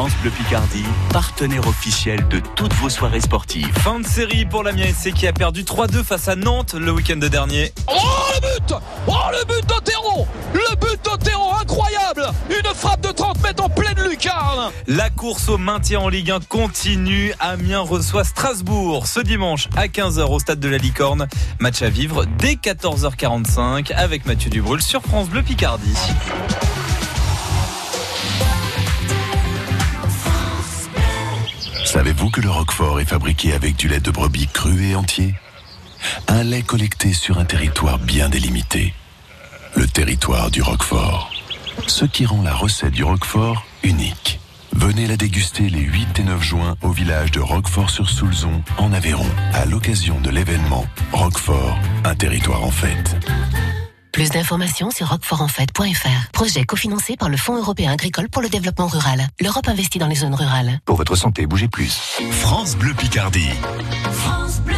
France 0.00 0.16
Bleu 0.22 0.30
Picardie, 0.30 0.86
partenaire 1.12 1.68
officiel 1.68 2.26
de 2.28 2.40
toutes 2.56 2.72
vos 2.72 2.88
soirées 2.88 3.20
sportives. 3.20 3.70
Fin 3.80 4.00
de 4.00 4.06
série 4.06 4.46
pour 4.46 4.62
l'Amiens 4.62 4.86
SC 4.86 5.12
qui 5.12 5.26
a 5.26 5.32
perdu 5.34 5.62
3-2 5.62 6.02
face 6.02 6.26
à 6.26 6.36
Nantes 6.36 6.72
le 6.72 6.90
week-end 6.90 7.18
dernier. 7.18 7.70
Oh 7.86 7.92
le 8.32 8.40
but 8.40 8.74
Oh 9.06 9.12
le 9.30 9.44
but 9.44 9.68
d'Otero 9.68 10.26
Le 10.54 10.74
but 10.76 11.04
d'Otero 11.04 11.52
incroyable 11.60 12.30
Une 12.48 12.74
frappe 12.74 13.02
de 13.02 13.12
30 13.12 13.42
mètres 13.42 13.62
en 13.62 13.68
pleine 13.68 14.00
lucarne 14.08 14.72
La 14.86 15.10
course 15.10 15.50
au 15.50 15.58
maintien 15.58 16.00
en 16.00 16.08
Ligue 16.08 16.30
1 16.30 16.40
continue. 16.48 17.34
Amiens 17.38 17.80
reçoit 17.80 18.24
Strasbourg 18.24 19.06
ce 19.06 19.20
dimanche 19.20 19.68
à 19.76 19.86
15h 19.86 20.22
au 20.22 20.38
stade 20.38 20.60
de 20.60 20.68
la 20.70 20.78
Licorne. 20.78 21.28
Match 21.58 21.82
à 21.82 21.90
vivre 21.90 22.24
dès 22.38 22.54
14h45 22.54 23.92
avec 23.92 24.24
Mathieu 24.24 24.48
Dubrul 24.48 24.80
sur 24.80 25.02
France 25.02 25.28
Bleu 25.28 25.42
Picardie. 25.42 25.98
Savez-vous 31.90 32.30
que 32.30 32.40
le 32.40 32.48
Roquefort 32.48 33.00
est 33.00 33.04
fabriqué 33.04 33.52
avec 33.52 33.74
du 33.74 33.88
lait 33.88 33.98
de 33.98 34.12
brebis 34.12 34.46
cru 34.46 34.90
et 34.90 34.94
entier? 34.94 35.34
Un 36.28 36.44
lait 36.44 36.62
collecté 36.62 37.12
sur 37.12 37.38
un 37.38 37.44
territoire 37.44 37.98
bien 37.98 38.28
délimité. 38.28 38.94
Le 39.74 39.88
territoire 39.88 40.52
du 40.52 40.62
Roquefort. 40.62 41.32
Ce 41.88 42.04
qui 42.04 42.26
rend 42.26 42.42
la 42.42 42.54
recette 42.54 42.92
du 42.92 43.02
Roquefort 43.02 43.64
unique. 43.82 44.38
Venez 44.72 45.08
la 45.08 45.16
déguster 45.16 45.68
les 45.68 45.80
8 45.80 46.20
et 46.20 46.22
9 46.22 46.40
juin 46.40 46.76
au 46.82 46.92
village 46.92 47.32
de 47.32 47.40
Roquefort-sur-Soulzon, 47.40 48.62
en 48.78 48.92
Aveyron, 48.92 49.26
à 49.52 49.64
l'occasion 49.64 50.20
de 50.20 50.30
l'événement 50.30 50.86
Roquefort, 51.10 51.76
un 52.04 52.14
territoire 52.14 52.62
en 52.62 52.70
fête. 52.70 53.16
Plus 54.20 54.28
d'informations 54.28 54.90
sur 54.90 55.08
roquefortenfête.fr. 55.08 56.30
Projet 56.34 56.64
cofinancé 56.64 57.16
par 57.16 57.30
le 57.30 57.38
Fonds 57.38 57.56
européen 57.56 57.90
agricole 57.90 58.28
pour 58.28 58.42
le 58.42 58.50
développement 58.50 58.86
rural. 58.86 59.26
L'Europe 59.40 59.66
investit 59.66 59.98
dans 59.98 60.08
les 60.08 60.16
zones 60.16 60.34
rurales. 60.34 60.78
Pour 60.84 60.96
votre 60.96 61.16
santé, 61.16 61.46
bougez 61.46 61.68
plus. 61.68 62.20
France 62.30 62.76
Bleu 62.76 62.92
Picardie. 62.92 63.48
France 64.12 64.60
Bleu. 64.60 64.76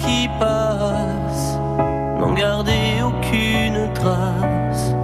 Qui 0.00 0.28
passe, 0.38 1.58
n'en 2.18 2.32
garder 2.32 3.02
aucune 3.04 3.92
trace, 3.94 4.94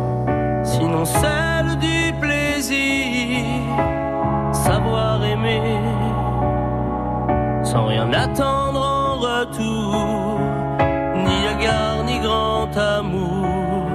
sinon 0.65 1.05
celle 1.05 1.79
du 1.79 2.13
plaisir, 2.21 3.45
savoir 4.53 5.25
aimer 5.25 5.81
sans 7.65 7.87
rien 7.87 8.13
attendre 8.13 8.81
en 8.81 9.17
retour, 9.17 10.39
ni 11.25 11.37
égard 11.55 12.05
ni 12.07 12.19
grand 12.21 12.71
amour, 12.77 13.87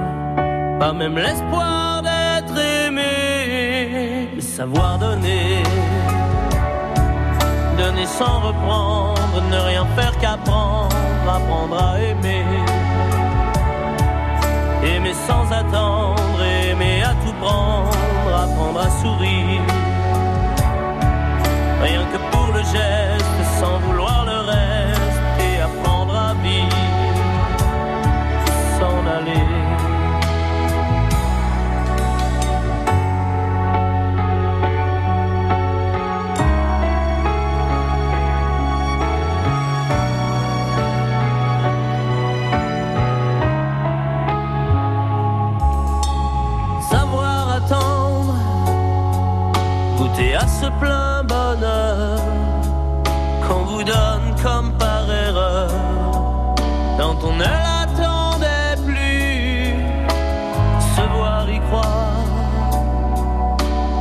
pas 0.78 0.92
même 0.92 1.16
l'espoir 1.16 2.02
d'être 2.02 2.56
aimé, 2.58 4.28
mais 4.34 4.40
savoir 4.40 4.98
donner. 4.98 5.62
Donner 7.78 8.06
sans 8.06 8.40
reprendre, 8.40 9.42
ne 9.50 9.56
rien 9.70 9.86
faire 9.96 10.16
qu'apprendre, 10.20 10.91
apprendre 11.28 11.76
à 11.82 12.00
aimer. 12.00 12.44
Aimer 14.84 15.14
sans 15.26 15.50
attendre, 15.52 16.42
aimer 16.42 17.02
à 17.02 17.14
tout 17.24 17.34
prendre, 17.40 18.34
apprendre 18.44 18.80
à 18.80 18.90
sourire. 19.00 19.71
Goûter 50.12 50.34
à 50.34 50.46
ce 50.46 50.66
plein 50.80 51.22
bonheur 51.24 52.18
qu'on 53.46 53.64
vous 53.64 53.84
donne 53.84 54.34
comme 54.42 54.72
par 54.78 55.10
erreur. 55.10 55.70
Quand 56.98 57.16
on 57.24 57.34
ne 57.34 57.44
l'attendait 57.44 58.76
plus, 58.84 59.74
se 60.94 61.02
voir 61.16 61.48
y 61.48 61.60
croire. 61.60 62.24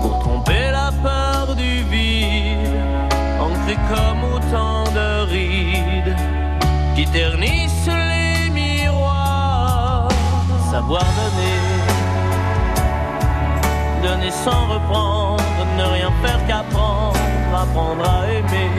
Pour 0.01 0.19
tromper 0.19 0.71
la 0.71 0.91
peur 1.03 1.55
du 1.55 1.83
vide, 1.83 2.79
ancré 3.39 3.75
comme 3.89 4.23
autant 4.35 4.83
de 4.91 5.29
rides 5.29 6.15
qui 6.95 7.05
ternissent 7.07 7.87
les 7.87 8.49
miroirs, 8.49 10.09
savoir 10.71 11.03
donner 11.03 11.81
donner 14.01 14.31
sans 14.31 14.65
reprendre, 14.67 15.30
ne 15.81 15.87
rien 15.93 16.11
faire 16.23 16.41
qu'apprendre, 16.47 17.17
apprendre 17.55 18.03
à 18.07 18.27
aimer. 18.31 18.71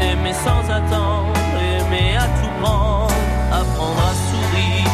Aimer 0.00 0.32
sans 0.32 0.64
attendre, 0.78 1.32
aimer 1.78 2.16
à 2.16 2.26
tout 2.38 2.54
prendre, 2.62 3.14
apprendre 3.60 4.02
à 4.10 4.14
sourire. 4.28 4.90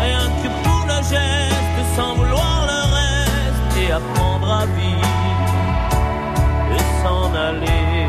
Rien 0.00 0.26
que 0.42 0.48
pour 0.64 0.82
le 0.92 0.98
geste, 1.14 1.78
sans 1.96 2.14
vouloir 2.14 2.56
le 2.72 2.80
reste, 2.98 3.70
et 3.82 3.92
apprendre 3.92 4.48
à 4.62 4.66
vivre 4.66 5.08
et 6.76 6.84
s'en 7.02 7.34
aller. 7.48 8.08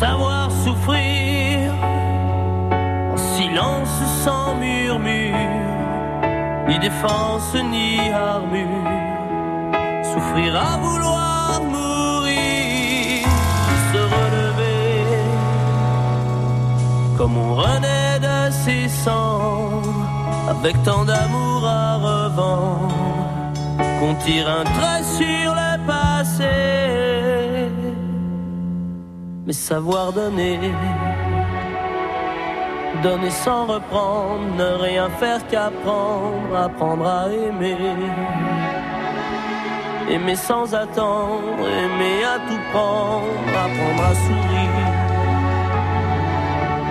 Savoir 0.00 0.50
souffrir 0.64 1.72
en 3.12 3.16
silence 3.16 3.96
sans 4.24 4.54
murmure, 4.54 5.57
ni 6.68 6.78
défense 6.78 7.54
ni 7.54 8.10
armure, 8.10 8.68
souffrir 10.10 10.54
à 10.54 10.76
vouloir 10.76 11.62
mourir, 11.62 13.26
se 13.90 14.00
relever. 14.16 15.04
Comme 17.16 17.36
on 17.38 17.54
renaît 17.54 18.20
de 18.20 18.50
ses 18.50 18.86
cendres, 18.88 20.06
avec 20.48 20.74
tant 20.82 21.04
d'amour 21.06 21.64
à 21.64 21.96
revendre, 21.96 22.94
qu'on 23.98 24.14
tire 24.24 24.48
un 24.60 24.64
trait 24.64 25.04
sur 25.18 25.50
le 25.62 25.72
passé, 25.86 27.70
mais 29.46 29.54
savoir 29.54 30.12
donner 30.12 30.60
donner 33.02 33.30
sans 33.30 33.66
reprendre, 33.66 34.44
ne 34.56 34.82
rien 34.82 35.08
faire 35.20 35.46
qu'apprendre, 35.48 36.56
apprendre 36.56 37.06
à 37.06 37.28
aimer. 37.30 37.76
Aimer 40.10 40.36
sans 40.36 40.74
attendre, 40.74 41.60
aimer 41.82 42.24
à 42.24 42.38
tout 42.48 42.62
prendre, 42.72 43.52
apprendre 43.66 44.04
à 44.10 44.14
sourire. 44.26 44.98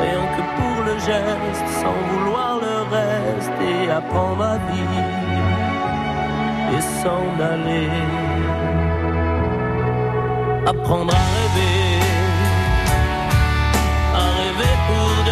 Rien 0.01 0.23
que 0.35 0.43
pour 0.57 0.77
le 0.85 0.93
geste, 0.99 1.67
sans 1.81 1.99
vouloir 2.09 2.59
le 2.59 2.77
reste, 2.95 3.51
et 3.61 3.91
apprendre 3.91 4.43
à 4.43 4.57
vivre 4.69 5.27
et 6.75 6.81
s'en 7.01 7.27
aller. 7.53 7.89
Apprendre 10.65 11.13
à 11.13 11.25
rêver, 11.37 11.99
à 14.13 14.25
rêver 14.39 14.75
pour 14.87 15.26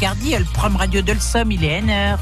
Picardie, 0.00 0.34
le 0.38 0.46
prom 0.54 0.76
radio 0.76 1.02
de 1.02 1.12
il 1.52 1.62
est 1.62 1.78
1 1.78 1.88
heure. 1.90 2.18